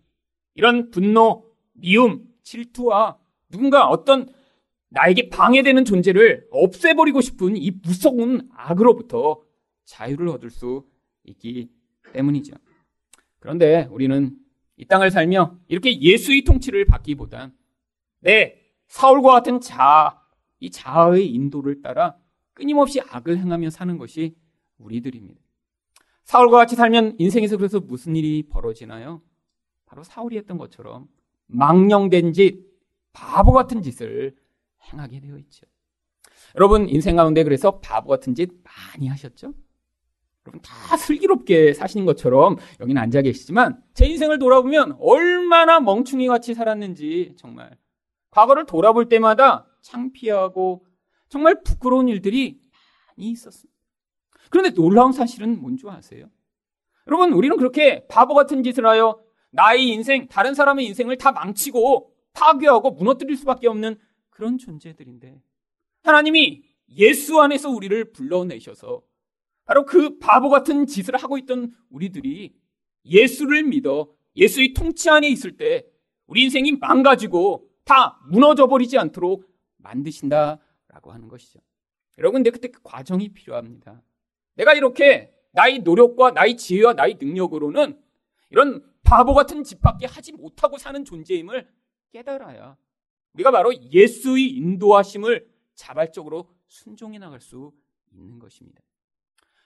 이런 0.55 0.89
분노, 0.91 1.49
미움, 1.73 2.27
질투와 2.43 3.17
누군가 3.49 3.87
어떤 3.87 4.27
나에게 4.91 5.29
방해되는 5.29 5.85
존재를 5.85 6.47
없애버리고 6.51 7.21
싶은 7.21 7.55
이 7.55 7.71
무서운 7.71 8.49
악으로부터 8.53 9.41
자유를 9.85 10.27
얻을 10.29 10.49
수 10.49 10.85
있기 11.23 11.69
때문이죠. 12.13 12.53
그런데 13.39 13.87
우리는 13.89 14.35
이 14.75 14.85
땅을 14.85 15.11
살며 15.11 15.57
이렇게 15.67 15.99
예수의 15.99 16.43
통치를 16.43 16.85
받기보단 16.85 17.53
내 18.19 18.59
사울과 18.87 19.31
같은 19.31 19.61
자, 19.61 20.21
이 20.59 20.69
자아의 20.69 21.31
인도를 21.31 21.81
따라 21.81 22.17
끊임없이 22.53 22.99
악을 22.99 23.37
행하며 23.37 23.69
사는 23.69 23.97
것이 23.97 24.35
우리들입니다. 24.77 25.39
사울과 26.25 26.57
같이 26.57 26.75
살면 26.75 27.15
인생에서 27.17 27.55
그래서 27.55 27.79
무슨 27.79 28.15
일이 28.15 28.43
벌어지나요? 28.43 29.21
바로 29.85 30.03
사울이 30.03 30.37
했던 30.37 30.57
것처럼 30.57 31.07
망령된 31.47 32.33
짓, 32.33 32.65
바보 33.13 33.53
같은 33.53 33.81
짓을 33.81 34.35
행하게 34.91 35.19
되어 35.19 35.37
있죠. 35.37 35.65
여러분 36.55 36.89
인생 36.89 37.15
가운데 37.15 37.43
그래서 37.43 37.79
바보 37.79 38.09
같은 38.09 38.35
짓 38.35 38.49
많이 38.63 39.07
하셨죠? 39.07 39.53
여러분 40.45 40.61
다 40.61 40.97
슬기롭게 40.97 41.73
사시는 41.73 42.05
것처럼 42.05 42.57
여기는 42.79 43.01
앉아 43.01 43.21
계시지만 43.21 43.81
제 43.93 44.07
인생을 44.07 44.39
돌아보면 44.39 44.97
얼마나 44.99 45.79
멍충이 45.79 46.27
같이 46.27 46.53
살았는지 46.53 47.35
정말 47.37 47.77
과거를 48.31 48.65
돌아볼 48.65 49.07
때마다 49.07 49.67
창피하고 49.81 50.85
정말 51.29 51.61
부끄러운 51.63 52.07
일들이 52.07 52.59
많이 53.07 53.31
있었습니다. 53.31 53.71
그런데 54.49 54.73
놀라운 54.73 55.11
사실은 55.11 55.61
뭔지 55.61 55.85
아세요? 55.87 56.27
여러분 57.07 57.33
우리는 57.33 57.55
그렇게 57.57 58.05
바보 58.07 58.33
같은 58.33 58.63
짓을 58.63 58.85
하여 58.85 59.19
나의 59.51 59.87
인생, 59.87 60.27
다른 60.27 60.53
사람의 60.53 60.85
인생을 60.85 61.17
다 61.17 61.31
망치고 61.31 62.11
파괴하고 62.33 62.91
무너뜨릴 62.91 63.35
수밖에 63.37 63.67
없는 63.67 63.97
그런 64.41 64.57
존재들인데 64.57 65.39
하나님이 66.01 66.63
예수 66.97 67.39
안에서 67.39 67.69
우리를 67.69 68.11
불러내셔서 68.11 69.03
바로 69.65 69.85
그 69.85 70.17
바보 70.17 70.49
같은 70.49 70.87
짓을 70.87 71.15
하고 71.15 71.37
있던 71.37 71.71
우리들이 71.91 72.55
예수를 73.05 73.61
믿어 73.61 74.11
예수의 74.35 74.73
통치 74.73 75.11
안에 75.11 75.27
있을 75.27 75.57
때 75.57 75.85
우리 76.25 76.41
인생이 76.41 76.71
망가지고 76.71 77.69
다 77.83 78.19
무너져 78.31 78.65
버리지 78.65 78.97
않도록 78.97 79.47
만드신다라고 79.77 81.11
하는 81.11 81.27
것이죠. 81.27 81.59
여러분, 82.17 82.39
근데 82.39 82.49
그때 82.49 82.69
그 82.69 82.81
과정이 82.81 83.29
필요합니다. 83.29 84.01
내가 84.55 84.73
이렇게 84.73 85.31
나의 85.51 85.79
노력과 85.79 86.31
나의 86.31 86.57
지혜와 86.57 86.93
나의 86.93 87.19
능력으로는 87.21 88.01
이런 88.49 88.83
바보 89.03 89.35
같은 89.35 89.63
짓밖에 89.63 90.07
하지 90.07 90.31
못하고 90.31 90.79
사는 90.79 91.05
존재임을 91.05 91.69
깨달아야 92.11 92.75
우리가 93.33 93.51
바로 93.51 93.73
예수의 93.73 94.47
인도하심을 94.49 95.47
자발적으로 95.75 96.49
순종해 96.67 97.19
나갈 97.19 97.41
수 97.41 97.71
있는 98.11 98.39
것입니다. 98.39 98.81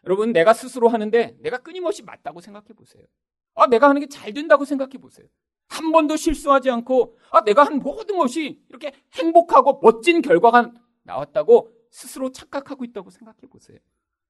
여러분, 0.05 0.33
내가 0.33 0.53
스스로 0.53 0.87
하는데 0.87 1.35
내가 1.41 1.57
끊임없이 1.57 2.03
맞다고 2.03 2.41
생각해 2.41 2.67
보세요. 2.75 3.03
아, 3.55 3.67
내가 3.67 3.89
하는 3.89 4.01
게 4.01 4.07
잘 4.07 4.33
된다고 4.33 4.65
생각해 4.65 4.97
보세요. 4.99 5.27
한 5.67 5.91
번도 5.91 6.15
실수하지 6.15 6.69
않고, 6.69 7.17
아, 7.31 7.43
내가 7.43 7.63
한 7.63 7.79
모든 7.79 8.17
것이 8.17 8.63
이렇게 8.69 8.93
행복하고 9.13 9.79
멋진 9.81 10.21
결과가 10.21 10.71
나왔다고 11.03 11.71
스스로 11.89 12.31
착각하고 12.31 12.83
있다고 12.85 13.09
생각해 13.09 13.39
보세요. 13.49 13.79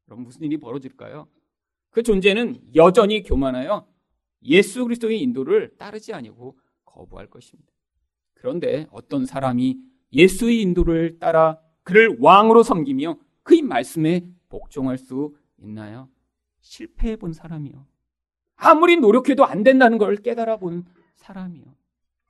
그럼 0.05 0.23
무슨 0.23 0.43
일이 0.43 0.57
벌어질까요? 0.57 1.27
그 1.89 2.03
존재는 2.03 2.75
여전히 2.75 3.23
교만하여 3.23 3.87
예수 4.43 4.83
그리스도의 4.83 5.19
인도를 5.21 5.75
따르지 5.77 6.13
아니고 6.13 6.57
거부할 6.85 7.29
것입니다. 7.29 7.73
그런데 8.35 8.87
어떤 8.91 9.25
사람이 9.25 9.77
예수의 10.13 10.61
인도를 10.61 11.19
따라 11.19 11.59
그를 11.83 12.17
왕으로 12.19 12.63
섬기며 12.63 13.17
그의 13.43 13.61
말씀에 13.61 14.25
복종할 14.49 14.97
수 14.97 15.35
있나요? 15.57 16.09
실패해 16.61 17.17
본 17.17 17.33
사람이요. 17.33 17.85
아무리 18.55 18.97
노력해도 18.97 19.45
안 19.45 19.63
된다는 19.63 19.97
걸 19.97 20.15
깨달아 20.17 20.57
본 20.57 20.85
사람이요. 21.15 21.65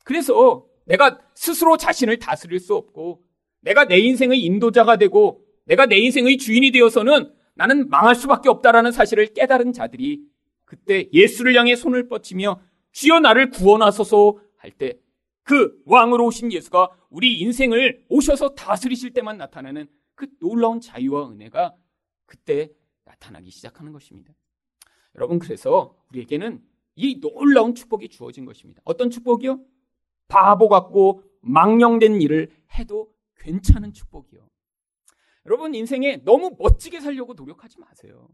그래서 0.04 0.66
내가 0.86 1.20
스스로 1.36 1.78
자신을 1.78 2.20
다스릴 2.20 2.60
수 2.60 2.76
없고 2.76 3.24
내가 3.62 3.86
내 3.86 3.98
인생의 3.98 4.42
인도자가 4.44 4.98
되고 4.98 5.44
내가 5.66 5.86
내 5.86 5.98
인생의 5.98 6.38
주인이 6.38 6.72
되어서는 6.72 7.34
나는 7.56 7.90
망할 7.90 8.16
수밖에 8.16 8.50
없다라는 8.50 8.92
사실을 8.92 9.34
깨달은 9.34 9.74
자들이 9.74 10.22
그때 10.66 11.08
예수를 11.14 11.56
향해 11.56 11.76
손을 11.76 12.08
뻗치며 12.08 12.60
주여 12.92 13.20
나를 13.20 13.50
구원하소서 13.50 14.40
할 14.58 14.72
때 14.72 14.98
그 15.46 15.80
왕으로 15.86 16.26
오신 16.26 16.52
예수가 16.52 16.90
우리 17.12 17.40
인생을 17.40 18.04
오셔서 18.10 18.56
다스리실 18.56 19.14
때만 19.14 19.38
나타나는 19.38 19.88
그 20.16 20.28
놀라운 20.40 20.82
자유와 20.82 21.30
은혜가 21.30 21.76
그때 22.26 22.72
나타나기 23.06 23.52
시작하는 23.52 23.92
것입니다. 23.94 24.34
여러분, 25.14 25.38
그래서 25.38 25.96
우리에게는 26.10 26.64
이 26.96 27.20
놀라운 27.20 27.76
축복이 27.76 28.10
주어진 28.10 28.46
것입니다. 28.46 28.82
어떤 28.86 29.12
축복이요? 29.12 29.64
바보 30.28 30.68
같고 30.68 31.22
망령된 31.42 32.22
일을 32.22 32.50
해도 32.80 33.14
괜찮은 33.38 33.94
축복이요. 33.94 34.50
여러분, 35.46 35.76
인생에 35.76 36.24
너무 36.26 36.56
멋지게 36.58 37.02
살려고 37.02 37.36
노력하지 37.36 37.80
마세요. 37.80 38.28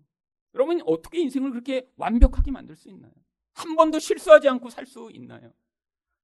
여러분, 0.53 0.81
어떻게 0.85 1.19
인생을 1.19 1.51
그렇게 1.51 1.91
완벽하게 1.97 2.51
만들 2.51 2.77
수 2.77 2.87
있나요? 2.87 3.11
한 3.53 3.75
번도 3.75 3.99
실수하지 3.99 4.47
않고 4.47 4.69
살 4.69 4.85
수 4.85 5.09
있나요? 5.11 5.51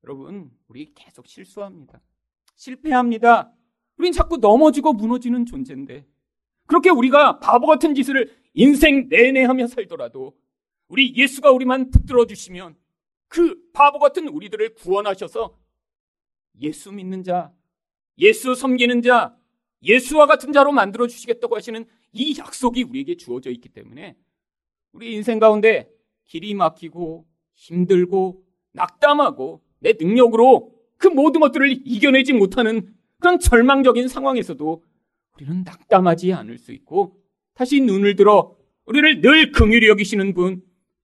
여러분, 0.03 0.51
우리 0.67 0.93
계속 0.93 1.27
실수합니다. 1.27 2.01
실패합니다. 2.55 3.53
우린 3.97 4.11
자꾸 4.11 4.37
넘어지고 4.37 4.93
무너지는 4.93 5.45
존재인데, 5.45 6.05
그렇게 6.65 6.89
우리가 6.89 7.39
바보 7.39 7.67
같은 7.67 7.95
짓을 7.95 8.31
인생 8.53 9.09
내내 9.09 9.43
하며 9.43 9.67
살더라도, 9.67 10.37
우리 10.87 11.15
예수가 11.15 11.51
우리만 11.51 11.89
붙들어 11.89 12.25
주시면, 12.25 12.77
그 13.27 13.59
바보 13.73 13.99
같은 13.99 14.27
우리들을 14.27 14.75
구원하셔서, 14.75 15.57
예수 16.61 16.91
믿는 16.91 17.23
자, 17.23 17.53
예수 18.19 18.55
섬기는 18.55 19.01
자, 19.01 19.35
예수와 19.83 20.25
같은 20.25 20.51
자로 20.51 20.71
만들어 20.71 21.07
주시겠다고 21.07 21.55
하시는 21.55 21.85
이 22.13 22.37
약속이 22.37 22.83
우리에게 22.83 23.15
주어져 23.15 23.51
있기 23.51 23.69
때문에 23.69 24.17
우리 24.91 25.13
인생 25.13 25.39
가운데 25.39 25.89
길이 26.25 26.53
막히고 26.55 27.27
힘들고 27.53 28.43
낙담하고 28.71 29.63
내 29.79 29.93
능력으로 29.99 30.73
그 30.97 31.07
모든 31.07 31.41
것들을 31.41 31.81
이겨내지 31.85 32.33
못하는 32.33 32.93
그런 33.19 33.39
절망적인 33.39 34.07
상황에서도 34.07 34.83
우리는 35.35 35.63
낙담하지 35.63 36.33
않을 36.33 36.57
수 36.57 36.71
있고 36.71 37.21
다시 37.53 37.81
눈을 37.81 38.15
들어 38.15 38.55
우리를 38.85 39.21
늘 39.21 39.51
긍휼히 39.51 39.87
여기시는 39.87 40.33
분, 40.33 40.61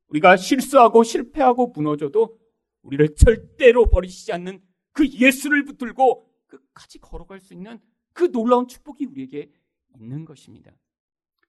우리가 0.08 0.38
실수하고 0.38 1.03
실패하고 1.03 1.68
무너져도 1.68 2.38
우리를 2.84 3.15
절대로 3.15 3.89
버리시지 3.89 4.32
않는 4.34 4.62
그 4.92 5.08
예수를 5.08 5.65
붙들고 5.65 6.25
끝까지 6.48 7.00
걸어갈 7.00 7.39
수 7.39 7.53
있는 7.53 7.80
그 8.13 8.32
놀라운 8.32 8.68
축복이 8.68 9.06
우리에게 9.06 9.51
있는 9.96 10.25
것입니다. 10.25 10.72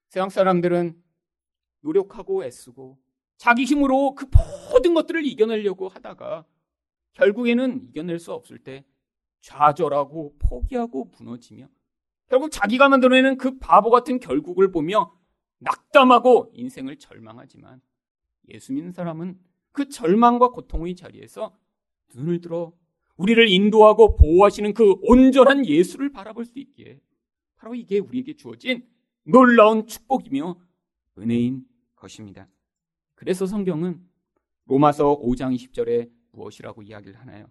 세상 0.09 0.29
사람들은 0.29 0.95
노력하고 1.81 2.43
애쓰고 2.43 2.97
자기 3.37 3.65
힘으로 3.65 4.15
그 4.15 4.25
모든 4.71 4.93
것들을 4.93 5.25
이겨내려고 5.25 5.87
하다가 5.89 6.45
결국에는 7.15 7.87
이겨낼 7.89 8.19
수 8.19 8.31
없을 8.33 8.59
때 8.59 8.85
좌절하고 9.41 10.35
포기하고 10.39 11.11
무너지며 11.17 11.67
결국 12.27 12.49
자기가 12.51 12.89
만들어내는 12.89 13.37
그 13.37 13.57
바보 13.59 13.89
같은 13.89 14.19
결국을 14.19 14.71
보며 14.71 15.15
낙담하고 15.59 16.51
인생을 16.53 16.97
절망하지만 16.97 17.81
예수 18.49 18.73
믿는 18.73 18.91
사람은 18.91 19.39
그 19.71 19.89
절망과 19.89 20.49
고통의 20.49 20.95
자리에서 20.95 21.55
눈을 22.15 22.41
들어 22.41 22.73
우리를 23.17 23.49
인도하고 23.49 24.15
보호하시는 24.15 24.73
그 24.73 24.95
온전한 25.03 25.65
예수를 25.65 26.11
바라볼 26.11 26.45
수 26.45 26.59
있기에 26.59 26.99
바로 27.55 27.75
이게 27.75 27.99
우리에게 27.99 28.35
주어진 28.35 28.87
놀라운 29.23 29.87
축복이며 29.87 30.59
은혜인 31.17 31.65
것입니다. 31.95 32.47
그래서 33.15 33.45
성경은 33.45 34.03
로마서 34.65 35.19
5장 35.21 35.55
20절에 35.55 36.11
무엇이라고 36.35 36.83
이야기를 36.83 37.19
하나요? 37.19 37.47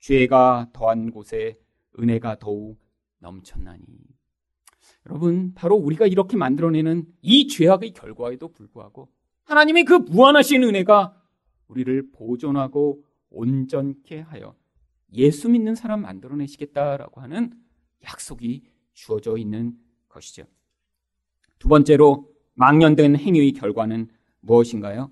죄가 0.00 0.70
더한 0.72 1.10
곳에 1.10 1.58
은혜가 1.98 2.38
더욱 2.38 2.80
넘쳤나니. 3.18 3.84
여러분, 5.06 5.52
바로 5.54 5.76
우리가 5.76 6.06
이렇게 6.06 6.36
만들어내는 6.36 7.06
이 7.22 7.46
죄악의 7.46 7.92
결과에도 7.92 8.48
불구하고 8.48 9.08
하나님의 9.44 9.84
그 9.84 9.94
무한하신 9.94 10.64
은혜가 10.64 11.20
우리를 11.68 12.10
보존하고 12.12 13.04
온전케 13.30 14.20
하여 14.20 14.54
예수 15.14 15.48
믿는 15.48 15.74
사람 15.74 16.02
만들어내시겠다라고 16.02 17.20
하는 17.20 17.52
약속이 18.04 18.62
주어져 18.92 19.36
있는 19.36 19.76
것이죠. 20.08 20.44
두 21.58 21.68
번째로 21.68 22.28
망년된 22.54 23.16
행위의 23.16 23.52
결과는 23.52 24.08
무엇인가요? 24.40 25.10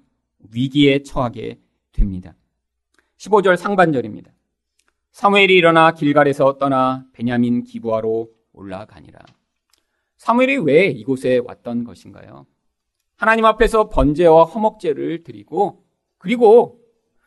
위기에 0.52 1.02
처하게 1.02 1.61
됩니다. 1.92 2.35
15절 3.20 3.56
상반절입니다. 3.56 4.33
사무엘이 5.12 5.54
일어나 5.54 5.92
길갈에서 5.92 6.56
떠나 6.56 7.04
베냐민 7.12 7.64
기부하로 7.64 8.30
올라가니라. 8.52 9.20
사무엘이 10.16 10.59
왜 10.59 10.87
이곳에 10.87 11.38
왔던 11.44 11.85
것인가요? 11.85 12.46
하나님 13.16 13.44
앞에서 13.44 13.90
번제와 13.90 14.44
허목제를 14.44 15.22
드리고 15.24 15.85
그리고 16.16 16.80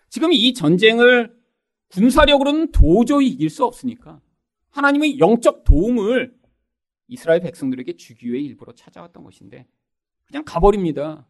지금 0.10 0.34
이 0.34 0.54
전쟁을 0.56 1.36
군사력으로는 1.90 2.72
도저히 2.72 3.28
이길 3.28 3.52
수 3.52 3.64
없으니까 3.64 4.20
하나님의 4.72 5.20
영적 5.20 5.64
도움을 5.64 6.34
이스라엘 7.08 7.42
백성들에게 7.42 7.98
주기 7.98 8.32
위해 8.32 8.44
일부러 8.44 8.74
찾아왔던 8.74 9.24
것인데 9.24 9.68
그냥 10.26 10.44
가버립니다. 10.44 11.28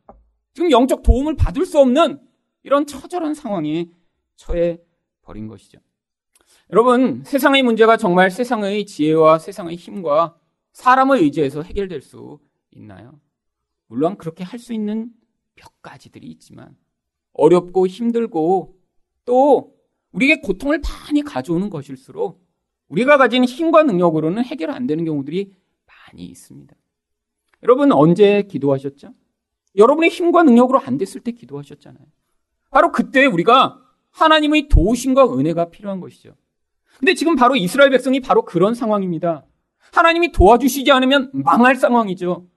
지금 0.53 0.71
영적 0.71 1.03
도움을 1.03 1.35
받을 1.35 1.65
수 1.65 1.79
없는 1.79 2.21
이런 2.63 2.85
처절한 2.85 3.33
상황에 3.33 3.89
처해 4.35 4.79
버린 5.21 5.47
것이죠. 5.47 5.79
여러분, 6.71 7.23
세상의 7.23 7.63
문제가 7.63 7.97
정말 7.97 8.31
세상의 8.31 8.85
지혜와 8.85 9.39
세상의 9.39 9.75
힘과 9.75 10.37
사람을 10.73 11.19
의지해서 11.19 11.61
해결될 11.61 12.01
수 12.01 12.39
있나요? 12.71 13.19
물론 13.87 14.17
그렇게 14.17 14.43
할 14.43 14.59
수 14.59 14.73
있는 14.73 15.11
몇 15.55 15.81
가지들이 15.81 16.27
있지만 16.27 16.75
어렵고 17.33 17.87
힘들고 17.87 18.79
또 19.25 19.75
우리에게 20.11 20.41
고통을 20.41 20.81
많이 20.81 21.21
가져오는 21.21 21.69
것일수록 21.69 22.43
우리가 22.87 23.17
가진 23.17 23.43
힘과 23.43 23.83
능력으로는 23.83 24.43
해결 24.43 24.71
안 24.71 24.87
되는 24.87 25.05
경우들이 25.05 25.53
많이 25.85 26.25
있습니다. 26.25 26.75
여러분 27.63 27.91
언제 27.91 28.43
기도하셨죠? 28.43 29.13
여러분의 29.75 30.09
힘과 30.09 30.43
능력으로 30.43 30.79
안 30.79 30.97
됐을 30.97 31.21
때 31.21 31.31
기도하셨잖아요. 31.31 32.05
바로 32.69 32.91
그때 32.91 33.25
우리가 33.25 33.82
하나님의 34.13 34.69
도우심과 34.69 35.37
은혜가 35.37 35.69
필요한 35.69 35.99
것이죠. 35.99 36.35
근데 36.99 37.13
지금 37.13 37.35
바로 37.35 37.55
이스라엘 37.55 37.89
백성이 37.89 38.19
바로 38.19 38.45
그런 38.45 38.73
상황입니다. 38.73 39.45
하나님이 39.91 40.31
도와주시지 40.31 40.91
않으면 40.91 41.31
망할 41.33 41.75
상황이죠. 41.75 42.47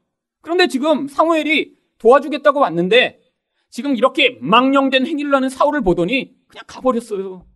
그런데 0.41 0.69
지금 0.69 1.09
사무엘이 1.09 1.77
도와주겠다고 1.99 2.61
왔는데 2.61 3.21
지금 3.71 3.97
이렇게 3.97 4.39
망령된 4.41 5.07
행위를 5.07 5.35
하는 5.35 5.49
사울을 5.49 5.81
보더니 5.81 6.35
그냥 6.47 6.65
가버렸어요. 6.67 7.47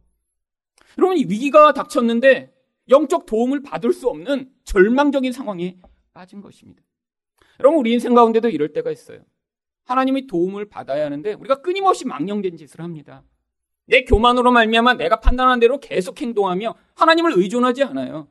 여러분 0.99 1.17
위기가 1.17 1.73
닥쳤는데 1.73 2.53
영적 2.89 3.27
도움을 3.27 3.63
받을 3.63 3.93
수 3.93 4.09
없는 4.09 4.51
절망적인 4.65 5.33
상황에 5.33 5.79
빠진 6.13 6.41
것입니다. 6.41 6.83
여러분 7.61 7.79
우리 7.79 7.93
인생 7.93 8.15
가운데도 8.15 8.49
이럴 8.49 8.73
때가 8.73 8.91
있어요. 8.91 9.21
하나님의 9.85 10.27
도움을 10.27 10.69
받아야 10.69 11.05
하는데 11.05 11.33
우리가 11.35 11.63
끊임없이 11.63 12.07
망령된 12.07 12.57
짓을 12.57 12.81
합니다. 12.81 13.23
내 13.91 14.05
교만으로 14.05 14.53
말미암아 14.53 14.95
내가 14.95 15.19
판단한 15.19 15.59
대로 15.59 15.81
계속 15.81 16.23
행동하며 16.23 16.75
하나님을 16.95 17.33
의존하지 17.37 17.83
않아요. 17.83 18.29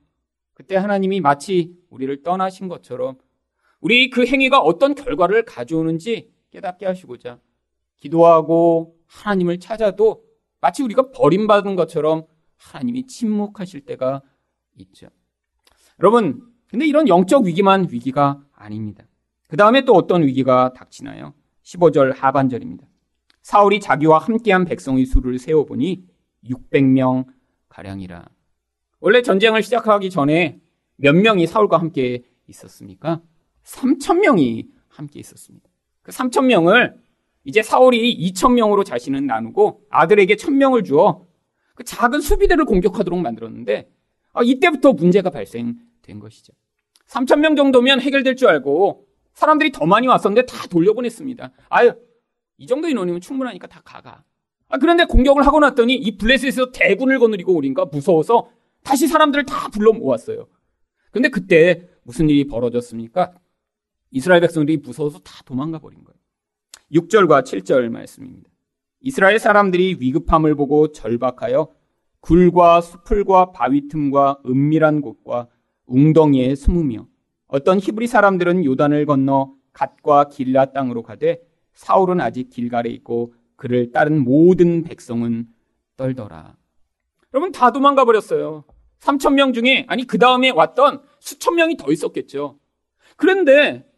그때 0.54 0.78
하나님이 0.78 1.20
마치 1.20 1.76
우리를 1.90 2.24
떠나신 2.24 2.70
것처럼 2.70 3.18
우리 3.82 4.10
그 4.10 4.26
행위가 4.26 4.60
어떤 4.60 4.96
결과를 4.96 5.44
가져오는지 5.44 6.32
깨닫게 6.52 6.86
하시고자 6.86 7.40
기도하고 7.98 8.96
하나님을 9.06 9.60
찾아도 9.60 10.24
마치 10.62 10.82
우리가 10.82 11.12
버림받은 11.12 11.76
것처럼 11.76 12.26
하나님이 12.56 13.06
침묵하실 13.06 13.82
때가 13.82 14.22
있죠. 14.78 15.08
여러분, 16.00 16.42
근데 16.68 16.86
이런 16.86 17.10
영적 17.10 17.44
위기만 17.44 17.88
위기가 17.92 18.42
아닙니다. 18.54 19.04
그 19.48 19.58
다음에 19.58 19.84
또 19.84 19.94
어떤 19.94 20.24
위기가 20.24 20.72
닥치나요? 20.74 21.34
15절 21.64 22.16
하반절입니다. 22.16 22.89
사울이 23.50 23.80
자기와 23.80 24.20
함께한 24.20 24.64
백성의 24.66 25.08
수를 25.08 25.40
세어보니 25.40 26.04
600명 26.46 27.26
가량이라. 27.68 28.24
원래 29.00 29.24
전쟁을 29.24 29.64
시작하기 29.64 30.12
전에 30.12 30.60
몇 30.98 31.16
명이 31.16 31.48
사울과 31.48 31.80
함께 31.80 32.22
있었습니까? 32.46 33.24
3천명이 33.64 34.68
함께 34.90 35.20
있었습니다. 35.20 35.68
그 36.04 36.12
3천명을 36.12 36.94
이제 37.44 37.64
사울이 37.64 38.16
2천명으로 38.34 38.86
자신은 38.86 39.26
나누고 39.26 39.82
아들에게 39.90 40.36
1천명을 40.36 40.86
주어 40.86 41.26
그 41.74 41.84
작은 41.84 42.22
수비대를 42.22 42.66
공격하도록 42.66 43.20
만들었는데 43.20 43.90
아, 44.34 44.44
이때부터 44.44 44.94
문제가 44.94 45.32
발생된 45.32 46.20
것이죠. 46.20 46.54
3천 47.08 47.40
명 47.40 47.56
정도면 47.56 48.00
해결될 48.00 48.36
줄 48.36 48.48
알고 48.50 49.08
사람들이 49.34 49.72
더 49.72 49.88
많이 49.88 50.06
왔었는데 50.06 50.46
다 50.46 50.68
돌려보냈습니다. 50.68 51.52
아유, 51.70 51.94
이 52.60 52.68
정도 52.68 52.88
인원이면 52.90 53.22
충분하니까 53.22 53.68
다 53.68 53.82
가가. 53.84 54.24
아, 54.68 54.78
그런데 54.78 55.06
공격을 55.06 55.48
하고 55.48 55.60
났더니 55.62 55.96
이 55.96 56.18
블레셋에서 56.18 56.72
대군을 56.72 57.18
거느리고 57.18 57.56
오니까 57.56 57.86
무서워서 57.86 58.50
다시 58.84 59.08
사람들을 59.08 59.46
다 59.46 59.70
불러 59.70 59.94
모았어요. 59.94 60.48
근데 61.12 61.30
그때 61.30 61.90
무슨 62.04 62.30
일이 62.30 62.46
벌어졌습니까? 62.46 63.34
이스라엘 64.12 64.42
백성들이 64.42 64.78
무서워서 64.78 65.20
다 65.20 65.42
도망가 65.46 65.80
버린 65.80 66.04
거예요. 66.04 66.20
6절과 66.92 67.44
7절 67.44 67.90
말씀입니다. 67.90 68.50
이스라엘 69.02 69.40
사람들이 69.40 69.98
위급함을 70.00 70.56
보고 70.56 70.92
절박하여 70.92 71.70
굴과 72.20 72.82
수풀과 72.82 73.54
바위 73.54 73.88
틈과 73.88 74.40
은밀한 74.46 75.02
곳과 75.02 75.48
웅덩이에 75.86 76.56
숨으며 76.56 77.08
어떤 77.48 77.80
히브리 77.80 78.08
사람들은 78.08 78.66
요단을 78.66 79.06
건너 79.06 79.54
갓과 79.72 80.28
길라 80.30 80.74
땅으로 80.74 81.04
가되 81.04 81.49
사울은 81.80 82.20
아직 82.20 82.50
길갈에 82.50 82.90
있고 82.90 83.34
그를 83.56 83.92
따른 83.94 84.22
모든 84.26 84.84
백성은 84.84 85.48
떨더라. 85.96 86.58
여러분 87.34 87.54
다 87.54 87.72
도망가 87.72 88.04
버렸어요. 88.04 88.66
3천 89.00 89.36
명 89.36 89.54
중에 89.54 89.86
아니 89.88 90.06
그 90.06 90.18
다음에 90.18 90.50
왔던 90.50 91.02
수천 91.20 91.56
명이 91.56 91.78
더 91.78 91.90
있었겠죠. 91.90 92.60
그런데 93.16 93.90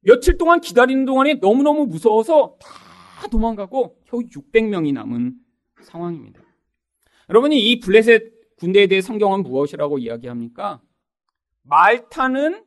며칠 0.00 0.36
동안 0.36 0.60
기다리는 0.60 1.04
동안에 1.04 1.34
너무너무 1.34 1.86
무서워서 1.86 2.56
다 2.60 3.28
도망가고 3.28 4.00
겨우 4.04 4.22
600명이 4.22 4.92
남은 4.92 5.36
상황입니다. 5.80 6.42
여러분이 7.28 7.70
이 7.70 7.78
블레셋 7.78 8.56
군대에 8.56 8.88
대해 8.88 9.00
성경은 9.00 9.44
무엇이라고 9.44 9.98
이야기합니까? 9.98 10.80
말타는 11.62 12.64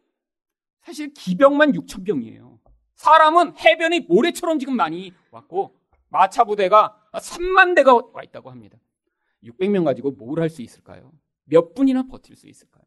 사실 0.82 1.14
기병만 1.14 1.74
6천 1.74 2.06
병이에요. 2.06 2.55
사람은 2.96 3.58
해변이 3.58 4.02
모래처럼 4.02 4.60
지금 4.60 4.76
많이 4.76 5.14
왔고 5.32 5.76
마차 6.10 6.44
부대가 6.44 6.98
3만 7.14 7.76
대가 7.76 7.94
와 7.96 8.24
있다고 8.24 8.50
합니다. 8.52 8.78
600명 9.44 9.84
가지고 9.86 10.12
뭘 10.12 10.40
할 10.40 10.50
수 10.50 10.62
있을까요? 10.62 11.12
몇 11.46 11.74
분이나 11.74 12.04
버틸 12.08 12.36
수 12.36 12.48
있을까요? 12.48 12.84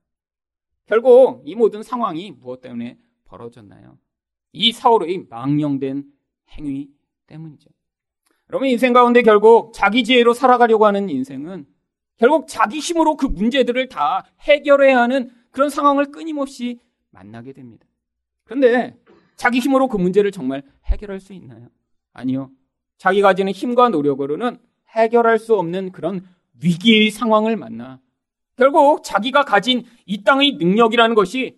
결국 0.87 1.43
이 1.45 1.55
모든 1.55 1.83
상황이 1.83 2.33
무엇 2.33 2.61
때문에 2.61 2.99
벌어졌나요? 3.27 3.99
이 4.53 4.73
사울의 4.73 5.27
망령된 5.29 6.05
행위 6.53 6.89
때문이죠. 7.27 7.71
여러분 8.51 8.69
인생 8.69 8.95
가운데 8.95 9.23
결국 9.23 9.73
자기 9.75 10.03
지혜로 10.05 10.33
살아가려고 10.33 10.87
하는 10.87 11.11
인생은 11.11 11.67
결국 12.17 12.49
자기 12.49 12.79
힘으로 12.79 13.17
그 13.17 13.27
문제들을 13.27 13.89
다 13.91 14.25
해결해야 14.41 14.99
하는 15.01 15.31
그런 15.51 15.69
상황을 15.69 16.11
끊임없이 16.11 16.81
만나게 17.11 17.53
됩니다. 17.53 17.87
그런데 18.45 18.97
자기 19.39 19.61
힘으로 19.61 19.87
그 19.87 19.97
문제를 19.97 20.33
정말 20.33 20.63
해결할 20.85 21.21
수 21.21 21.33
있나요? 21.33 21.69
아니요. 22.13 22.51
자기 22.99 23.23
가지는 23.23 23.53
힘과 23.53 23.89
노력으로는 23.89 24.59
해결할 24.89 25.39
수 25.39 25.55
없는 25.55 25.93
그런 25.93 26.29
위기의 26.61 27.11
상황을 27.11 27.57
만나 27.57 28.01
결국 28.57 29.05
자기가 29.05 29.45
가진 29.45 29.85
이 30.07 30.25
땅의 30.25 30.57
능력이라는 30.57 31.15
것이 31.15 31.57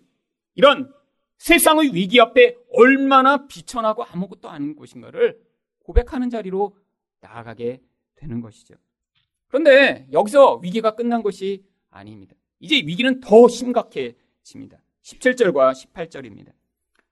이런 0.53 0.93
세상의 1.39 1.95
위기 1.95 2.21
앞에 2.21 2.55
얼마나 2.71 3.47
비천하고 3.47 4.03
아무것도 4.03 4.47
아닌 4.47 4.75
곳인가를 4.75 5.41
고백하는 5.79 6.29
자리로 6.29 6.77
나아가게 7.21 7.81
되는 8.13 8.41
것이죠. 8.41 8.75
그런데 9.47 10.05
여기서 10.11 10.57
위기가 10.57 10.93
끝난 10.93 11.23
것이 11.23 11.65
아닙니다. 11.89 12.35
이제 12.59 12.75
위기는 12.75 13.19
더 13.21 13.47
심각해집니다. 13.47 14.77
17절과 15.01 15.73
18절입니다. 15.73 16.51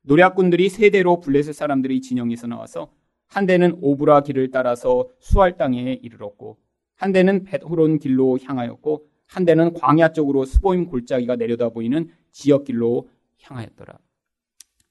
노략군들이 0.04 0.70
세 0.70 0.90
대로 0.90 1.20
블레셋 1.20 1.54
사람들이 1.54 2.02
진영에서 2.02 2.48
나와서 2.48 2.92
한 3.28 3.46
대는 3.46 3.78
오브라 3.82 4.22
길을 4.22 4.52
따라서 4.52 5.08
수할 5.20 5.58
땅에 5.58 6.00
이르렀고 6.02 6.58
한 6.96 7.12
대는 7.12 7.44
벳호론 7.44 8.00
길로 8.00 8.40
향하였고 8.44 9.06
한 9.28 9.46
대는 9.46 9.74
광야 9.74 10.14
쪽으로 10.14 10.46
스보임 10.46 10.86
골짜기가 10.88 11.36
내려다 11.36 11.70
보이는 11.70 12.10
지역 12.32 12.66
길로 12.66 13.10
향하였더라. 13.42 13.98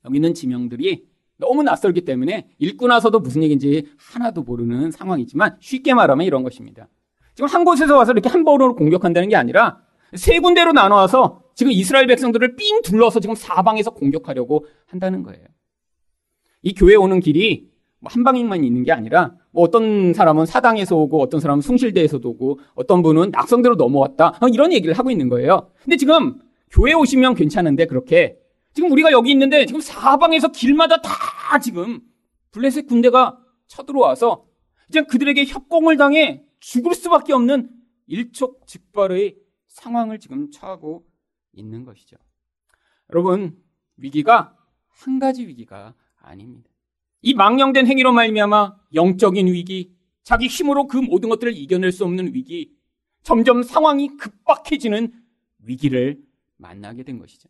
여기 0.05 0.17
있는 0.17 0.35
지명들이 0.35 1.07
너무 1.37 1.63
낯설기 1.63 2.03
때문에 2.03 2.49
읽고 2.59 2.87
나서도 2.87 3.21
무슨 3.21 3.43
얘기인지 3.43 3.89
하나도 3.97 4.43
모르는 4.43 4.91
상황이지만 4.91 5.57
쉽게 5.61 5.95
말하면 5.95 6.27
이런 6.27 6.43
것입니다. 6.43 6.89
지금 7.35 7.49
한 7.49 7.65
곳에서 7.65 7.97
와서 7.97 8.13
이렇게 8.13 8.29
한 8.29 8.45
번으로 8.45 8.75
공격한다는 8.75 9.29
게 9.29 9.37
아니라 9.37 9.81
세 10.15 10.39
군데로 10.41 10.73
나눠와서 10.73 11.43
지금 11.59 11.73
이스라엘 11.73 12.07
백성들을 12.07 12.55
삥 12.55 12.83
둘러서 12.83 13.19
지금 13.19 13.35
사방에서 13.35 13.91
공격하려고 13.91 14.65
한다는 14.87 15.25
거예요. 15.25 15.45
이 16.63 16.73
교회 16.73 16.95
오는 16.95 17.19
길이 17.19 17.69
뭐한 17.99 18.23
방향만 18.23 18.63
있는 18.63 18.85
게 18.85 18.93
아니라 18.93 19.35
뭐 19.51 19.65
어떤 19.65 20.15
사람은 20.15 20.47
사당에서 20.47 20.97
오고 20.97 21.21
어떤 21.21 21.41
사람은 21.41 21.61
숭실대에서도 21.63 22.29
오고 22.29 22.61
어떤 22.77 23.03
분은 23.03 23.33
낙성대로 23.33 23.75
넘어왔다 23.75 24.39
어, 24.41 24.47
이런 24.47 24.73
얘기를 24.73 24.97
하고 24.97 25.11
있는 25.11 25.29
거예요. 25.29 25.73
근데 25.83 25.97
지금 25.97 26.39
교회 26.71 26.93
오시면 26.93 27.35
괜찮은데 27.35 27.87
그렇게 27.87 28.39
지금 28.73 28.93
우리가 28.93 29.11
여기 29.11 29.33
있는데 29.33 29.67
지금 29.67 29.81
사방에서 29.81 30.53
길마다 30.53 31.03
다 31.03 31.59
지금 31.59 32.03
블레셋 32.53 32.87
군대가 32.87 33.37
쳐들어와서 33.67 34.45
이제 34.91 35.03
그들에게 35.03 35.45
협공을 35.47 35.97
당해 35.97 36.45
죽을 36.61 36.95
수밖에 36.95 37.33
없는 37.33 37.69
일촉즉발의 38.07 39.35
상황을 39.67 40.21
지금 40.21 40.53
처하고 40.53 41.08
있는 41.59 41.85
것이죠. 41.85 42.17
여러분 43.11 43.57
위기가 43.97 44.57
한 44.89 45.19
가지 45.19 45.47
위기가 45.47 45.95
아닙니다. 46.17 46.71
이 47.23 47.35
망령된 47.35 47.87
행위로 47.87 48.13
말미암아 48.13 48.77
영적인 48.95 49.47
위기, 49.49 49.95
자기 50.23 50.47
힘으로 50.47 50.87
그 50.87 50.97
모든 50.97 51.29
것들을 51.29 51.57
이겨낼 51.57 51.91
수 51.91 52.05
없는 52.05 52.35
위기, 52.35 52.77
점점 53.23 53.63
상황이 53.63 54.09
급박해지는 54.17 55.13
위기를 55.59 56.23
만나게 56.57 57.03
된 57.03 57.19
것이죠. 57.19 57.49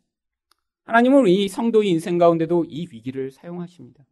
하나님은 0.83 1.21
우리 1.21 1.47
성도의 1.47 1.89
인생 1.89 2.17
가운데도 2.17 2.65
이 2.67 2.87
위기를 2.91 3.31
사용하십니다. 3.31 4.03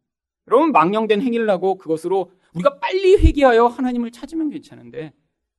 여러분 0.46 0.72
망령된 0.72 1.20
행위를 1.20 1.50
하고 1.50 1.76
그것으로 1.76 2.30
우리가 2.54 2.78
빨리 2.78 3.16
회개하여 3.16 3.66
하나님을 3.66 4.10
찾으면 4.10 4.50
괜찮은데 4.50 5.12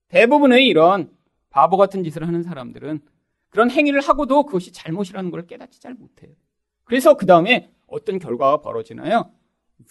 대부분의 0.07 0.65
이런 0.65 1.11
바보 1.49 1.77
같은 1.77 2.03
짓을 2.03 2.27
하는 2.27 2.41
사람들은 2.41 3.01
그런 3.49 3.71
행위를 3.71 4.01
하고도 4.01 4.45
그것이 4.45 4.71
잘못이라는 4.71 5.31
걸 5.31 5.47
깨닫지 5.47 5.79
잘 5.81 5.93
못해요. 5.93 6.33
그래서 6.83 7.15
그 7.15 7.25
다음에 7.25 7.71
어떤 7.87 8.19
결과가 8.19 8.61
벌어지나요? 8.61 9.31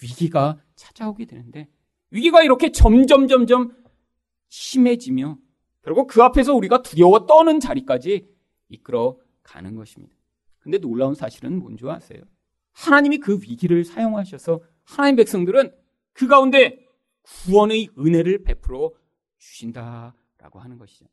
위기가 0.03 0.59
찾아오게 0.75 1.27
되는데 1.27 1.69
위기가 2.11 2.43
이렇게 2.43 2.71
점점 2.71 3.27
점점 3.27 3.77
심해지며 4.49 5.39
결국 5.83 6.07
그 6.07 6.23
앞에서 6.23 6.55
우리가 6.55 6.83
두려워 6.83 7.27
떠는 7.27 7.61
자리까지 7.61 8.29
이끌어 8.69 9.19
가는 9.43 9.75
것입니다. 9.75 10.15
근데 10.59 10.79
놀라운 10.79 11.15
사실은 11.15 11.59
뭔지 11.59 11.85
아세요? 11.89 12.23
하나님이 12.73 13.19
그 13.19 13.41
위기를 13.41 13.85
사용하셔서 13.85 14.61
하나님 14.85 15.17
백성들은 15.17 15.73
그 16.13 16.27
가운데 16.27 16.87
구원의 17.23 17.89
은혜를 17.99 18.43
베풀어 18.43 18.93
주신다라고 19.39 20.61
하는 20.61 20.79
것이죠. 20.79 21.07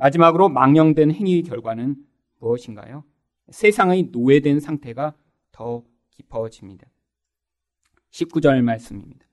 마지막으로 0.00 0.48
망령된 0.48 1.12
행위의 1.12 1.42
결과는 1.42 1.96
무엇인가요? 2.38 3.04
세상의 3.50 4.08
노예된 4.12 4.58
상태가 4.58 5.14
더 5.52 5.84
깊어집니다. 6.10 6.86
19절 8.10 8.62
말씀입니다. 8.62 9.26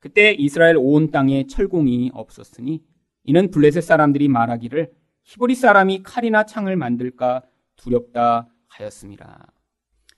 그때 0.00 0.32
이스라엘 0.32 0.76
온 0.78 1.10
땅에 1.10 1.46
철공이 1.46 2.10
없었으니 2.14 2.82
이는 3.24 3.50
블레셋 3.50 3.82
사람들이 3.82 4.28
말하기를 4.28 4.92
히브리 5.24 5.54
사람이 5.54 6.02
칼이나 6.02 6.44
창을 6.44 6.76
만들까 6.76 7.42
두렵다 7.76 8.48
하였습니다. 8.68 9.52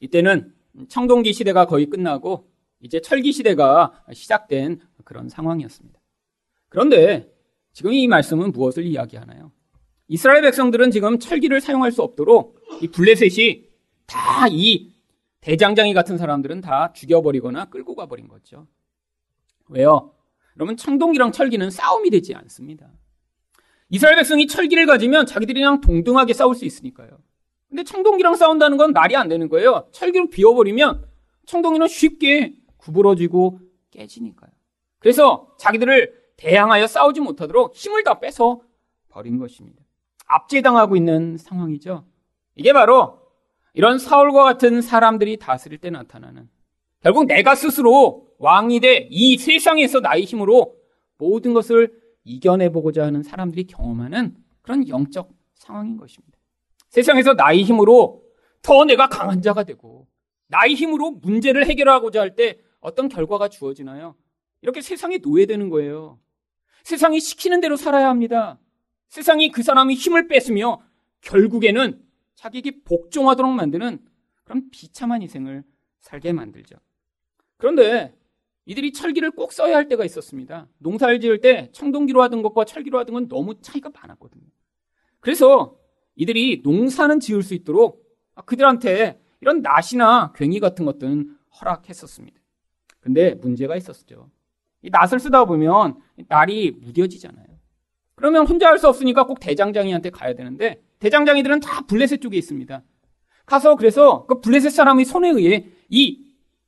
이때는 0.01 0.55
청동기 0.89 1.33
시대가 1.33 1.67
거의 1.67 1.87
끝나고 1.87 2.51
이제 2.81 3.01
철기 3.01 3.33
시대가 3.33 4.05
시작된 4.13 4.81
그런 5.05 5.29
상황이었습니다. 5.29 5.99
그런데 6.69 7.33
지금 7.73 7.93
이 7.93 8.07
말씀은 8.07 8.53
무엇을 8.53 8.85
이야기하나요? 8.85 9.53
이스라엘 10.09 10.43
백성들은 10.43 10.91
지금 10.91 11.19
철기를 11.19 11.61
사용할 11.61 11.93
수 11.93 12.03
없도록 12.03 12.61
이 12.81 12.89
블레셋이 12.89 13.65
다 14.07 14.49
이 14.49 14.93
대장장이 15.41 15.95
같은 15.95 16.19
사람들은 16.19 16.61
다 16.61 16.93
죽여버리거나 16.93 17.67
끌고 17.67 17.95
가버린 17.95 18.27
거죠. 18.27 18.67
왜요? 19.69 20.13
여러분 20.57 20.77
청동기랑 20.77 21.33
철기는 21.33 21.71
싸움이 21.71 22.11
되지 22.11 22.35
않습니다. 22.35 22.91
이스라엘 23.89 24.17
백성이 24.17 24.47
철기를 24.49 24.87
가지면 24.87 25.27
자기들이랑 25.27 25.81
동등하게 25.81 26.33
싸울 26.33 26.55
수 26.57 26.65
있으니까요. 26.65 27.19
근데 27.69 27.85
청동기랑 27.85 28.35
싸운다는 28.35 28.77
건 28.77 28.93
말이 28.93 29.15
안 29.17 29.29
되는 29.29 29.49
거예요. 29.49 29.89
철기로 29.93 30.29
비워버리면 30.31 31.07
청동기는 31.47 31.87
쉽게 31.87 32.57
구부러지고 32.79 33.61
깨지니까요. 33.93 34.51
그래서 34.99 35.55
자기들을 35.61 36.13
대항하여 36.37 36.87
싸우지 36.89 37.21
못하도록 37.21 37.75
힘을 37.75 38.03
다 38.03 38.19
빼서 38.19 38.61
버린 39.09 39.39
것입니다. 39.39 39.85
압제당하고 40.27 40.97
있는 40.97 41.37
상황이죠. 41.37 42.05
이게 42.55 42.73
바로 42.73 43.21
이런 43.75 43.99
사울과 43.99 44.43
같은 44.45 44.81
사람들이 44.83 45.37
다스릴 45.39 45.79
때 45.79 45.91
나타나는 45.91 46.49
결국 47.01 47.27
내가 47.27 47.55
스스로 47.55 48.29
왕이 48.39 48.81
돼 48.81 49.09
이 49.11 49.37
세상에서 49.39 50.01
나의 50.01 50.25
힘으로 50.25 50.77
모든 51.19 51.55
것을 51.55 51.93
이겨내보고자 52.25 53.05
하는 53.05 53.23
사람들이 53.23 53.67
경험하는 53.67 54.37
그런 54.63 54.89
영적 54.89 55.31
상황인 55.55 55.97
것입니다. 55.97 56.37
세상에서 56.89 57.35
나의 57.35 57.63
힘으로 57.63 58.23
더 58.63 58.85
내가 58.85 59.09
강한 59.09 59.43
자가 59.43 59.65
되고 59.65 60.07
나의 60.49 60.75
힘으로 60.75 61.13
문제를 61.13 61.67
해결하고자 61.67 62.21
할 62.21 62.35
때 62.35 62.59
어떤 62.81 63.09
결과가 63.09 63.49
주어지나요? 63.49 64.15
이렇게 64.63 64.81
세상에 64.81 65.19
노예되는 65.19 65.69
거예요. 65.71 66.19
세상이 66.85 67.21
시키는 67.21 67.61
대로 67.61 67.77
살아야 67.77 68.09
합니다. 68.09 68.59
세상이 69.09 69.51
그 69.51 69.63
사람의 69.63 69.97
힘을 69.97 70.29
뺏으며 70.29 70.83
결국에는 71.21 72.03
자기에게 72.35 72.83
복종하도록 72.85 73.51
만드는 73.53 73.99
그런 74.45 74.71
비참한 74.71 75.23
인생을 75.23 75.65
살게 76.01 76.33
만들죠. 76.33 76.77
그런데 77.57 78.15
이들이 78.67 78.93
철기를 78.93 79.31
꼭 79.31 79.53
써야 79.53 79.77
할 79.77 79.89
때가 79.89 80.05
있었습니다. 80.05 80.69
농사를 80.79 81.21
지을 81.21 81.41
때 81.41 81.71
청동기로 81.73 82.23
하던 82.23 82.43
것과 82.43 82.65
철기로 82.65 82.99
하던 83.01 83.15
건 83.15 83.29
너무 83.29 83.61
차이가 83.61 83.91
많았거든요. 83.91 84.45
그래서 85.21 85.79
이들이 86.17 86.63
농사는 86.63 87.21
지을 87.21 87.43
수 87.43 87.55
있도록 87.55 88.05
그들한테 88.45 89.21
이런 89.41 89.63
낫이나 89.63 90.33
괭이 90.33 90.61
같은 90.61 90.85
것들은 90.85 91.37
허락했었습니다. 91.61 92.41
근데 93.01 93.35
문제가 93.35 93.77
있었죠. 93.77 94.31
이 94.83 94.91
낫을 94.91 95.21
쓰다 95.21 95.45
보면 95.45 96.01
날이 96.29 96.73
무뎌지잖아요. 96.73 97.47
그러면 98.17 98.47
혼자 98.47 98.69
할 98.69 98.79
수 98.79 98.89
없으니까 98.89 99.27
꼭 99.27 99.41
대장장이한테 99.41 100.11
가야 100.11 100.35
되는데 100.35 100.81
대장장이들은 100.99 101.61
다 101.61 101.83
블레셋 101.87 102.21
쪽에 102.21 102.37
있습니다. 102.39 102.83
가서 103.45 103.77
그래서 103.77 104.27
그 104.27 104.41
블레셋 104.41 104.73
사람의 104.73 105.05
손에 105.05 105.31
의해 105.31 105.67
이 105.89 106.21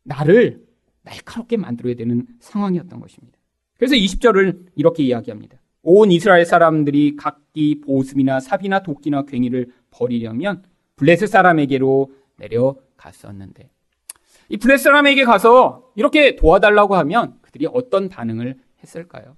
날을 0.05 0.63
날카롭게 1.03 1.57
만들어야 1.57 1.95
되는 1.95 2.27
상황이었던 2.41 3.01
것입니다. 3.01 3.39
그래서 3.79 3.95
20절을 3.95 4.67
이렇게 4.77 5.03
이야기합니다. 5.03 5.59
온 5.83 6.11
이스라엘 6.13 6.45
사람들이 6.45 7.17
각기 7.17 7.81
보습이나 7.81 8.41
삽이나 8.41 8.83
도끼나 8.83 9.23
괭이를 9.23 9.73
버리려면 9.91 10.63
블레셋 10.97 11.29
사람에게로 11.31 12.13
내려갔었는데 12.37 13.71
이 14.51 14.57
블레셋 14.59 14.85
사람에게 14.85 15.25
가서 15.25 15.91
이렇게 15.97 16.37
도와달라고 16.37 16.95
하면 16.97 17.39
그들이 17.41 17.67
어떤 17.73 18.09
반응을 18.11 18.59
했을까요? 18.83 19.37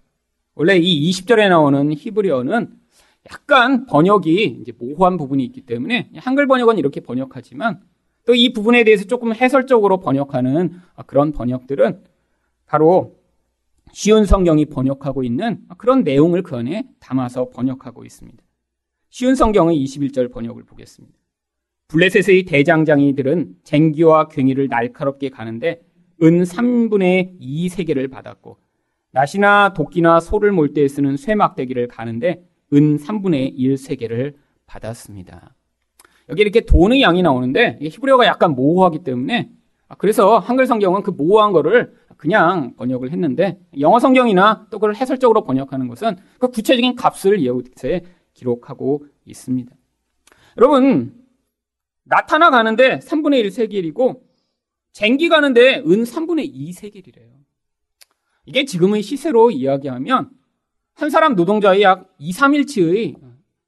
원래 0.60 0.76
이 0.76 1.08
20절에 1.08 1.48
나오는 1.48 1.90
히브리어는 1.90 2.68
약간 3.32 3.86
번역이 3.86 4.58
이제 4.60 4.72
모호한 4.78 5.16
부분이 5.16 5.42
있기 5.46 5.62
때문에 5.62 6.10
한글 6.16 6.46
번역은 6.46 6.76
이렇게 6.76 7.00
번역하지만 7.00 7.80
또 8.26 8.34
이 8.34 8.52
부분에 8.52 8.84
대해서 8.84 9.06
조금 9.06 9.34
해설적으로 9.34 10.00
번역하는 10.00 10.74
그런 11.06 11.32
번역들은 11.32 12.04
바로 12.66 13.16
쉬운 13.92 14.26
성경이 14.26 14.66
번역하고 14.66 15.24
있는 15.24 15.62
그런 15.78 16.04
내용을 16.04 16.42
그 16.42 16.56
안에 16.56 16.84
담아서 17.00 17.48
번역하고 17.48 18.04
있습니다. 18.04 18.44
쉬운 19.08 19.34
성경의 19.36 19.82
21절 19.82 20.30
번역을 20.30 20.64
보겠습니다. 20.64 21.16
블레셋의 21.88 22.44
대장장이들은 22.44 23.56
쟁기와 23.64 24.28
괭이를 24.28 24.68
날카롭게 24.68 25.30
가는데 25.30 25.80
은 26.22 26.42
3분의 26.42 27.36
2 27.40 27.70
세계를 27.70 28.08
받았고 28.08 28.58
낫이나 29.12 29.72
도끼나 29.74 30.20
소를 30.20 30.52
몰 30.52 30.72
때 30.72 30.86
쓰는 30.86 31.16
쇠막대기를 31.16 31.88
가는데 31.88 32.42
은 32.72 32.96
3분의 32.96 33.52
1 33.56 33.76
세계를 33.76 34.36
받았습니다. 34.66 35.54
여기 36.28 36.42
이렇게 36.42 36.60
돈의 36.60 37.02
양이 37.02 37.22
나오는데 37.22 37.78
히브리어가 37.82 38.24
약간 38.26 38.54
모호하기 38.54 39.00
때문에 39.02 39.50
그래서 39.98 40.38
한글 40.38 40.66
성경은 40.66 41.02
그 41.02 41.10
모호한 41.10 41.50
거를 41.50 41.92
그냥 42.16 42.76
번역을 42.76 43.10
했는데 43.10 43.58
영어 43.80 43.98
성경이나 43.98 44.68
또 44.70 44.78
그걸 44.78 44.94
해설적으로 44.94 45.42
번역하는 45.42 45.88
것은 45.88 46.16
그 46.38 46.48
구체적인 46.48 46.94
값을 46.94 47.40
이웃에 47.40 48.02
기록하고 48.34 49.06
있습니다. 49.24 49.74
여러분 50.58 51.14
나타나 52.04 52.50
가는데 52.50 53.00
3분의 53.00 53.40
1 53.40 53.50
세겔이고 53.50 54.22
쟁기 54.92 55.28
가는데 55.28 55.78
은 55.78 56.04
3분의 56.04 56.48
2 56.52 56.72
세겔이래요. 56.72 57.39
이게 58.50 58.64
지금의 58.64 59.02
시세로 59.02 59.52
이야기하면 59.52 60.28
한 60.94 61.08
사람 61.08 61.36
노동자의 61.36 61.82
약 61.82 62.12
2, 62.18 62.32
3일치의 62.32 63.14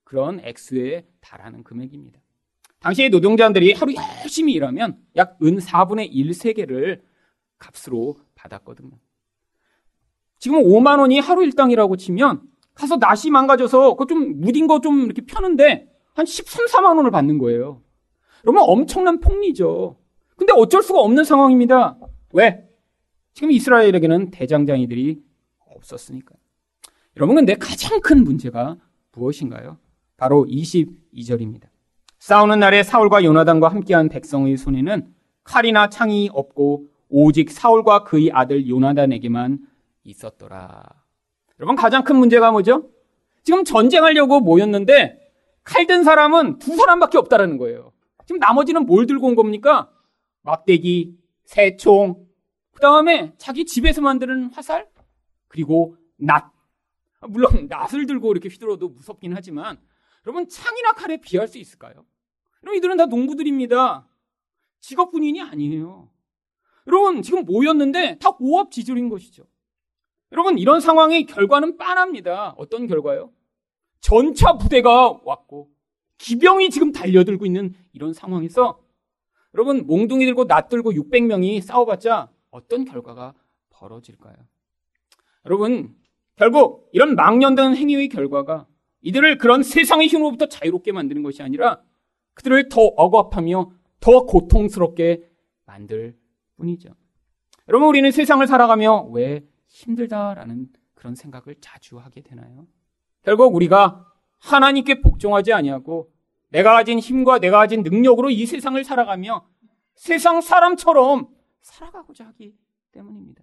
그런 0.02 0.40
액수에 0.40 1.06
달하는 1.20 1.62
금액입니다. 1.62 2.20
당시의 2.80 3.10
노동자들이 3.10 3.74
하루 3.74 3.94
열심히 3.94 4.54
일하면 4.54 4.98
약 5.14 5.36
은 5.40 5.58
4분의 5.58 6.08
1 6.10 6.34
세계를 6.34 7.00
값으로 7.60 8.16
받았거든요. 8.34 8.90
지금 10.40 10.60
5만 10.64 10.98
원이 10.98 11.20
하루 11.20 11.44
일당이라고 11.44 11.94
치면 11.96 12.42
가서 12.74 12.96
낫이 12.96 13.30
망가져서 13.30 13.94
그 13.94 14.06
좀 14.06 14.40
무딘 14.40 14.66
거 14.66 14.80
좀 14.80 15.04
이렇게 15.04 15.22
펴는데 15.24 15.88
한 16.14 16.26
13, 16.26 16.66
4만 16.66 16.96
원을 16.96 17.12
받는 17.12 17.38
거예요. 17.38 17.82
그러면 18.40 18.64
엄청난 18.66 19.20
폭리죠. 19.20 19.96
근데 20.34 20.52
어쩔 20.56 20.82
수가 20.82 20.98
없는 20.98 21.22
상황입니다. 21.22 21.96
왜? 22.32 22.66
지금 23.34 23.50
이스라엘에게는 23.50 24.30
대장장이들이 24.30 25.22
없었으니까. 25.66 26.34
여러분, 27.16 27.36
근데 27.36 27.54
가장 27.54 28.00
큰 28.00 28.24
문제가 28.24 28.76
무엇인가요? 29.12 29.78
바로 30.16 30.46
22절입니다. 30.48 31.68
싸우는 32.18 32.60
날에 32.60 32.82
사울과 32.82 33.24
요나단과 33.24 33.68
함께한 33.68 34.08
백성의 34.08 34.56
손에는 34.56 35.12
칼이나 35.44 35.88
창이 35.88 36.30
없고 36.32 36.86
오직 37.08 37.50
사울과 37.50 38.04
그의 38.04 38.30
아들 38.32 38.68
요나단에게만 38.68 39.58
있었더라. 40.04 40.82
여러분, 41.58 41.76
가장 41.76 42.04
큰 42.04 42.16
문제가 42.16 42.50
뭐죠? 42.52 42.88
지금 43.42 43.64
전쟁하려고 43.64 44.40
모였는데 44.40 45.18
칼 45.64 45.86
든 45.86 46.04
사람은 46.04 46.58
두 46.58 46.76
사람밖에 46.76 47.18
없다라는 47.18 47.56
거예요. 47.58 47.92
지금 48.26 48.38
나머지는 48.38 48.86
뭘 48.86 49.06
들고 49.06 49.26
온 49.28 49.34
겁니까? 49.34 49.90
막대기, 50.42 51.16
새총, 51.44 52.14
그 52.14 52.31
다음에 52.82 53.32
자기 53.38 53.64
집에서 53.64 54.00
만드는 54.00 54.50
화살, 54.52 54.90
그리고 55.46 55.96
낫. 56.16 56.52
물론 57.28 57.68
낫을 57.68 58.06
들고 58.06 58.32
이렇게 58.32 58.48
휘둘러도 58.48 58.88
무섭긴 58.88 59.32
하지만 59.34 59.80
여러분 60.26 60.48
창이나 60.48 60.92
칼에 60.92 61.18
비할 61.18 61.46
수 61.46 61.58
있을까요? 61.58 62.04
여러분 62.64 62.76
이들은 62.76 62.96
다 62.96 63.06
농부들입니다. 63.06 64.08
직업 64.80 65.12
군인이 65.12 65.40
아니에요. 65.40 66.10
여러분 66.88 67.22
지금 67.22 67.44
모였는데 67.44 68.18
다 68.18 68.30
오합지졸인 68.40 69.08
것이죠. 69.08 69.44
여러분 70.32 70.58
이런 70.58 70.80
상황의 70.80 71.26
결과는 71.26 71.76
빤합니다. 71.76 72.54
어떤 72.56 72.88
결과요? 72.88 73.32
전차 74.00 74.56
부대가 74.58 75.20
왔고 75.22 75.70
기병이 76.18 76.70
지금 76.70 76.90
달려들고 76.90 77.46
있는 77.46 77.74
이런 77.92 78.12
상황에서 78.12 78.80
여러분 79.54 79.86
몽둥이 79.86 80.24
들고 80.24 80.48
낫 80.48 80.68
들고 80.68 80.92
600명이 80.92 81.60
싸워봤자 81.60 82.32
어떤 82.52 82.84
결과가 82.84 83.34
벌어질까요? 83.70 84.36
여러분 85.46 85.96
결국 86.36 86.88
이런 86.92 87.16
망년된 87.16 87.74
행위의 87.74 88.08
결과가 88.08 88.68
이들을 89.00 89.38
그런 89.38 89.64
세상의 89.64 90.06
힘으로부터 90.06 90.46
자유롭게 90.46 90.92
만드는 90.92 91.24
것이 91.24 91.42
아니라 91.42 91.82
그들을 92.34 92.68
더 92.68 92.82
억압하며 92.82 93.72
더 93.98 94.26
고통스럽게 94.26 95.28
만들 95.66 96.16
뿐이죠. 96.56 96.90
여러분 97.68 97.88
우리는 97.88 98.10
세상을 98.10 98.46
살아가며 98.46 99.08
왜 99.10 99.44
힘들다라는 99.68 100.68
그런 100.94 101.14
생각을 101.14 101.56
자주 101.60 101.98
하게 101.98 102.20
되나요? 102.20 102.66
결국 103.22 103.54
우리가 103.54 104.06
하나님께 104.38 105.00
복종하지 105.00 105.52
아니하고 105.52 106.12
내가 106.50 106.72
가진 106.72 106.98
힘과 106.98 107.38
내가 107.38 107.58
가진 107.58 107.82
능력으로 107.82 108.30
이 108.30 108.46
세상을 108.46 108.82
살아가며 108.84 109.46
세상 109.94 110.40
사람처럼 110.40 111.28
살아가고자 111.62 112.26
하기 112.28 112.54
때문입니다. 112.92 113.42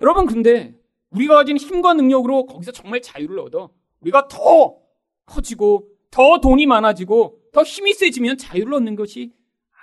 여러분 0.00 0.26
근데 0.26 0.78
우리가 1.10 1.34
가진 1.34 1.56
힘과 1.56 1.94
능력으로 1.94 2.46
거기서 2.46 2.72
정말 2.72 3.00
자유를 3.00 3.38
얻어 3.40 3.70
우리가 4.00 4.28
더 4.28 4.78
커지고 5.24 5.88
더 6.10 6.40
돈이 6.40 6.66
많아지고 6.66 7.40
더 7.52 7.62
힘이 7.62 7.94
세지면 7.94 8.36
자유를 8.36 8.74
얻는 8.74 8.96
것이 8.96 9.32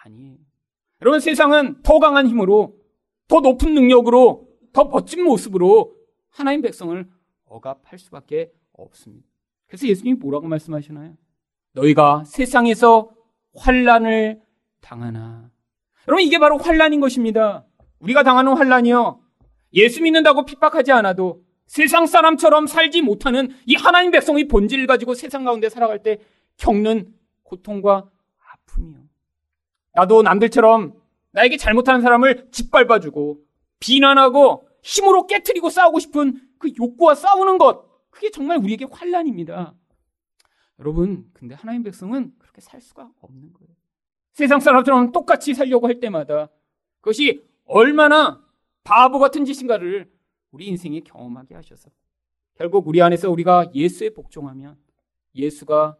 아니에요. 0.03 0.37
여러분 1.01 1.19
세상은 1.19 1.81
더 1.81 1.99
강한 1.99 2.27
힘으로 2.27 2.77
더 3.27 3.39
높은 3.39 3.73
능력으로 3.73 4.47
더 4.71 4.85
멋진 4.85 5.23
모습으로 5.23 5.95
하나님 6.29 6.61
백성을 6.61 7.09
억압할 7.45 7.97
수밖에 7.99 8.51
없습니다. 8.73 9.27
그래서 9.67 9.87
예수님이 9.87 10.17
뭐라고 10.19 10.47
말씀하시나요? 10.47 11.15
너희가 11.73 12.23
세상에서 12.25 13.11
환란을 13.55 14.41
당하나. 14.81 15.49
여러분 16.07 16.23
이게 16.23 16.37
바로 16.37 16.57
환란인 16.57 16.99
것입니다. 16.99 17.65
우리가 17.99 18.23
당하는 18.23 18.53
환란이요. 18.53 19.19
예수 19.73 20.01
믿는다고 20.01 20.45
핍박하지 20.45 20.91
않아도 20.91 21.43
세상 21.67 22.05
사람처럼 22.05 22.67
살지 22.67 23.01
못하는 23.01 23.49
이 23.65 23.75
하나님 23.75 24.11
백성의 24.11 24.47
본질을 24.47 24.87
가지고 24.87 25.13
세상 25.15 25.43
가운데 25.43 25.69
살아갈 25.69 26.03
때 26.03 26.19
겪는 26.57 27.13
고통과 27.43 28.09
아픔이요. 28.51 28.99
나도 29.93 30.21
남들처럼 30.21 30.93
나에게 31.31 31.57
잘못하는 31.57 32.01
사람을 32.01 32.49
짓밟아주고 32.51 33.39
비난하고 33.79 34.67
힘으로 34.83 35.27
깨뜨리고 35.27 35.69
싸우고 35.69 35.99
싶은 35.99 36.39
그 36.59 36.71
욕구와 36.77 37.15
싸우는 37.15 37.57
것 37.57 37.85
그게 38.09 38.29
정말 38.29 38.57
우리에게 38.57 38.85
환란입니다. 38.89 39.73
여러분, 40.79 41.29
근데 41.33 41.55
하나님 41.55 41.83
백성은 41.83 42.33
그렇게 42.37 42.61
살 42.61 42.81
수가 42.81 43.09
없는 43.21 43.53
거예요. 43.53 43.73
세상 44.35 44.59
사람처럼 44.59 45.13
똑같이 45.13 45.53
살려고 45.53 45.87
할 45.87 46.01
때마다 46.01 46.49
그것이 46.99 47.41
얼마나 47.63 48.43
바보 48.83 49.17
같은 49.17 49.45
짓인가를 49.45 50.11
우리 50.51 50.67
인생에 50.67 50.99
경험하게 50.99 51.55
하셔서 51.55 51.89
결국 52.57 52.85
우리 52.89 53.01
안에서 53.01 53.31
우리가 53.31 53.71
예수에 53.73 54.09
복종하면 54.09 54.77
예수가 55.35 55.97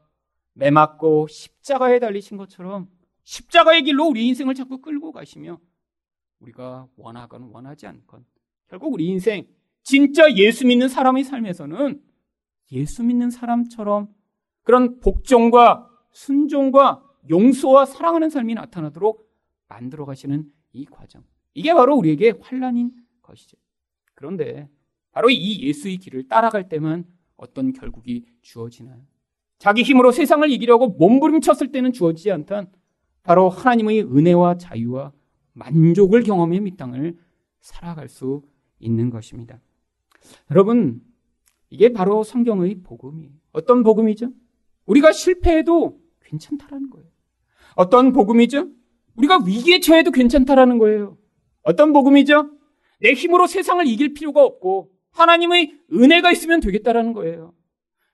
매맞고 0.52 1.28
십자가에 1.28 2.00
달리신 2.00 2.36
것처럼 2.36 2.90
십자가의 3.24 3.84
길로 3.84 4.06
우리 4.06 4.28
인생을 4.28 4.54
자꾸 4.54 4.82
끌고 4.82 5.14
가시며 5.14 5.58
우리가 6.40 6.90
원하건 6.98 7.44
원하지 7.54 7.88
않건 7.88 8.26
결국 8.68 8.94
우리 8.94 9.06
인생 9.06 9.48
진짜 9.82 10.30
예수 10.34 10.68
믿는 10.68 10.90
사람의 10.90 11.24
삶에서는 11.24 12.04
예수 12.74 13.02
믿는 13.02 13.30
사람처럼 13.30 14.14
그런 14.64 15.00
복종과 15.00 15.90
순종과 16.12 17.05
용서와 17.30 17.86
사랑하는 17.86 18.30
삶이 18.30 18.54
나타나도록 18.54 19.30
만들어 19.68 20.06
가시는 20.06 20.52
이 20.74 20.86
과정. 20.86 21.24
이게 21.54 21.74
바로 21.74 21.96
우리에게 21.96 22.34
환란인 22.42 22.92
것이죠. 23.22 23.58
그런데 24.14 24.70
바로 25.12 25.30
이 25.30 25.62
예수의 25.68 25.98
길을 25.98 26.28
따라갈 26.28 26.70
때만 26.70 27.06
어떤 27.38 27.74
결국이 27.74 28.26
주어지나요? 28.42 29.02
자기 29.58 29.84
힘으로 29.84 30.12
세상을 30.12 30.50
이기려고 30.52 30.90
몸부림쳤을 30.90 31.72
때는 31.72 31.94
주어지지 31.94 32.32
않던 32.32 32.72
바로 33.24 33.50
하나님의 33.50 34.04
은혜와 34.04 34.58
자유와 34.58 35.14
만족을 35.54 36.24
경험해 36.24 36.58
이 36.66 36.76
땅을 36.76 37.18
살아갈 37.62 38.10
수 38.10 38.44
있는 38.80 39.10
것입니다. 39.10 39.60
여러분, 40.52 41.02
이게 41.70 41.92
바로 41.94 42.24
성경의 42.24 42.82
복음이에요. 42.84 43.32
어떤 43.54 43.84
복음이죠? 43.84 44.32
우리가 44.86 45.12
실패해도 45.12 46.00
괜찮다라는 46.22 46.90
거예요. 46.90 47.10
어떤 47.76 48.14
복음이죠? 48.14 48.70
우리가 49.16 49.44
위기에 49.46 49.80
처해도 49.80 50.12
괜찮다라는 50.12 50.78
거예요. 50.78 51.18
어떤 51.64 51.94
복음이죠? 51.94 52.50
내 53.00 53.14
힘으로 53.14 53.48
세상을 53.48 53.86
이길 53.88 54.14
필요가 54.14 54.44
없고 54.44 54.92
하나님의 55.12 55.80
은혜가 55.94 56.32
있으면 56.32 56.60
되겠다라는 56.60 57.14
거예요. 57.14 57.54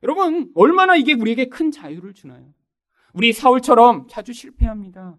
여러분, 0.03 0.51
얼마나 0.55 0.95
이게 0.95 1.13
우리에게 1.13 1.45
큰 1.49 1.71
자유를 1.71 2.13
주나요? 2.13 2.53
우리 3.13 3.33
사울처럼 3.33 4.07
자주 4.09 4.33
실패합니다. 4.33 5.17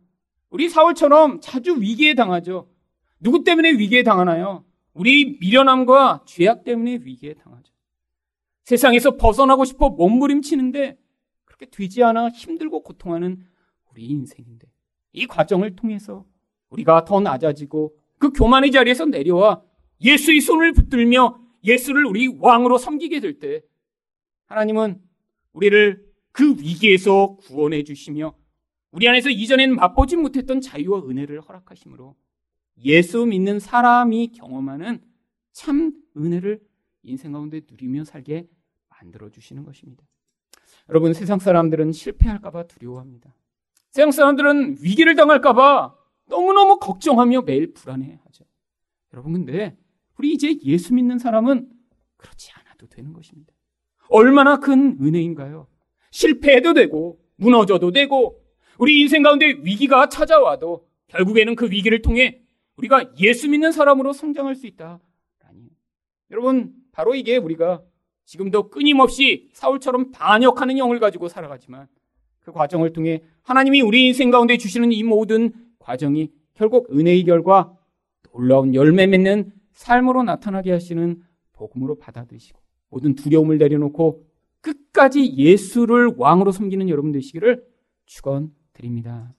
우리 0.50 0.68
사울처럼 0.68 1.40
자주 1.40 1.80
위기에 1.80 2.14
당하죠. 2.14 2.68
누구 3.20 3.44
때문에 3.44 3.72
위기에 3.72 4.02
당하나요? 4.02 4.64
우리 4.92 5.38
미련함과 5.40 6.24
죄악 6.26 6.64
때문에 6.64 7.00
위기에 7.02 7.34
당하죠. 7.34 7.72
세상에서 8.64 9.16
벗어나고 9.16 9.64
싶어 9.64 9.90
몸부림치는데 9.90 10.98
그렇게 11.44 11.66
되지 11.66 12.02
않아 12.02 12.28
힘들고 12.30 12.82
고통하는 12.82 13.44
우리 13.92 14.06
인생인데 14.06 14.66
이 15.12 15.26
과정을 15.26 15.76
통해서 15.76 16.24
우리가 16.70 17.04
더 17.04 17.20
낮아지고 17.20 17.94
그 18.18 18.32
교만의 18.32 18.70
자리에서 18.72 19.04
내려와 19.06 19.62
예수의 20.00 20.40
손을 20.40 20.72
붙들며 20.72 21.38
예수를 21.64 22.06
우리 22.06 22.26
왕으로 22.28 22.78
섬기게 22.78 23.20
될 23.20 23.38
때 23.38 23.62
하나님은 24.46 25.00
우리를 25.52 26.04
그 26.32 26.50
위기에서 26.58 27.36
구원해 27.36 27.84
주시며 27.84 28.34
우리 28.90 29.08
안에서 29.08 29.30
이전엔 29.30 29.74
맛보지 29.74 30.16
못했던 30.16 30.60
자유와 30.60 31.02
은혜를 31.08 31.40
허락하시므로 31.40 32.16
예수 32.84 33.26
믿는 33.26 33.58
사람이 33.58 34.32
경험하는 34.32 35.00
참 35.52 35.92
은혜를 36.16 36.60
인생 37.02 37.32
가운데 37.32 37.60
누리며 37.70 38.04
살게 38.04 38.48
만들어 38.88 39.30
주시는 39.30 39.64
것입니다. 39.64 40.04
여러분 40.88 41.12
세상 41.12 41.38
사람들은 41.38 41.92
실패할까봐 41.92 42.66
두려워합니다. 42.66 43.34
세상 43.92 44.10
사람들은 44.10 44.78
위기를 44.80 45.14
당할까봐 45.14 45.94
너무너무 46.26 46.78
걱정하며 46.78 47.42
매일 47.42 47.74
불안해하죠. 47.74 48.44
여러분 49.12 49.34
근데 49.34 49.76
우리 50.18 50.32
이제 50.32 50.56
예수 50.64 50.94
믿는 50.94 51.18
사람은 51.18 51.68
그렇지 52.16 52.52
않아도 52.52 52.86
되는 52.86 53.12
것입니다. 53.12 53.52
얼마나 54.08 54.56
큰 54.56 54.96
은혜인가요? 54.98 55.66
실패해도 56.10 56.72
되고 56.72 57.20
무너져도 57.36 57.90
되고 57.90 58.42
우리 58.78 59.00
인생 59.00 59.22
가운데 59.22 59.46
위기가 59.62 60.08
찾아와도 60.08 60.88
결국에는 61.08 61.54
그 61.54 61.70
위기를 61.70 62.00
통해 62.00 62.40
우리가 62.76 63.12
예수 63.18 63.50
믿는 63.50 63.72
사람으로 63.72 64.14
성장할 64.14 64.54
수 64.54 64.66
있다. 64.66 65.00
아니 65.44 65.68
여러분 66.30 66.72
바로 66.92 67.14
이게 67.14 67.36
우리가 67.36 67.82
지금도 68.24 68.70
끊임없이 68.70 69.50
사울처럼 69.52 70.12
반역하는 70.12 70.78
영을 70.78 70.98
가지고 70.98 71.28
살아가지만 71.28 71.88
그 72.42 72.52
과정을 72.52 72.92
통해 72.92 73.22
하나님이 73.42 73.80
우리 73.80 74.06
인생 74.06 74.30
가운데 74.30 74.56
주시는 74.56 74.92
이 74.92 75.02
모든 75.02 75.52
과정이 75.78 76.30
결국 76.54 76.88
은혜의 76.92 77.24
결과 77.24 77.76
놀라운 78.32 78.74
열매 78.74 79.06
맺는 79.06 79.52
삶으로 79.72 80.22
나타나게 80.22 80.72
하시는 80.72 81.22
복음으로 81.52 81.98
받아들이시고 81.98 82.60
모든 82.90 83.14
두려움을 83.14 83.58
내려놓고 83.58 84.24
끝까지 84.60 85.34
예수를 85.36 86.12
왕으로 86.16 86.52
섬기는 86.52 86.88
여러분 86.88 87.12
되시기를 87.12 87.64
축원드립니다. 88.06 89.34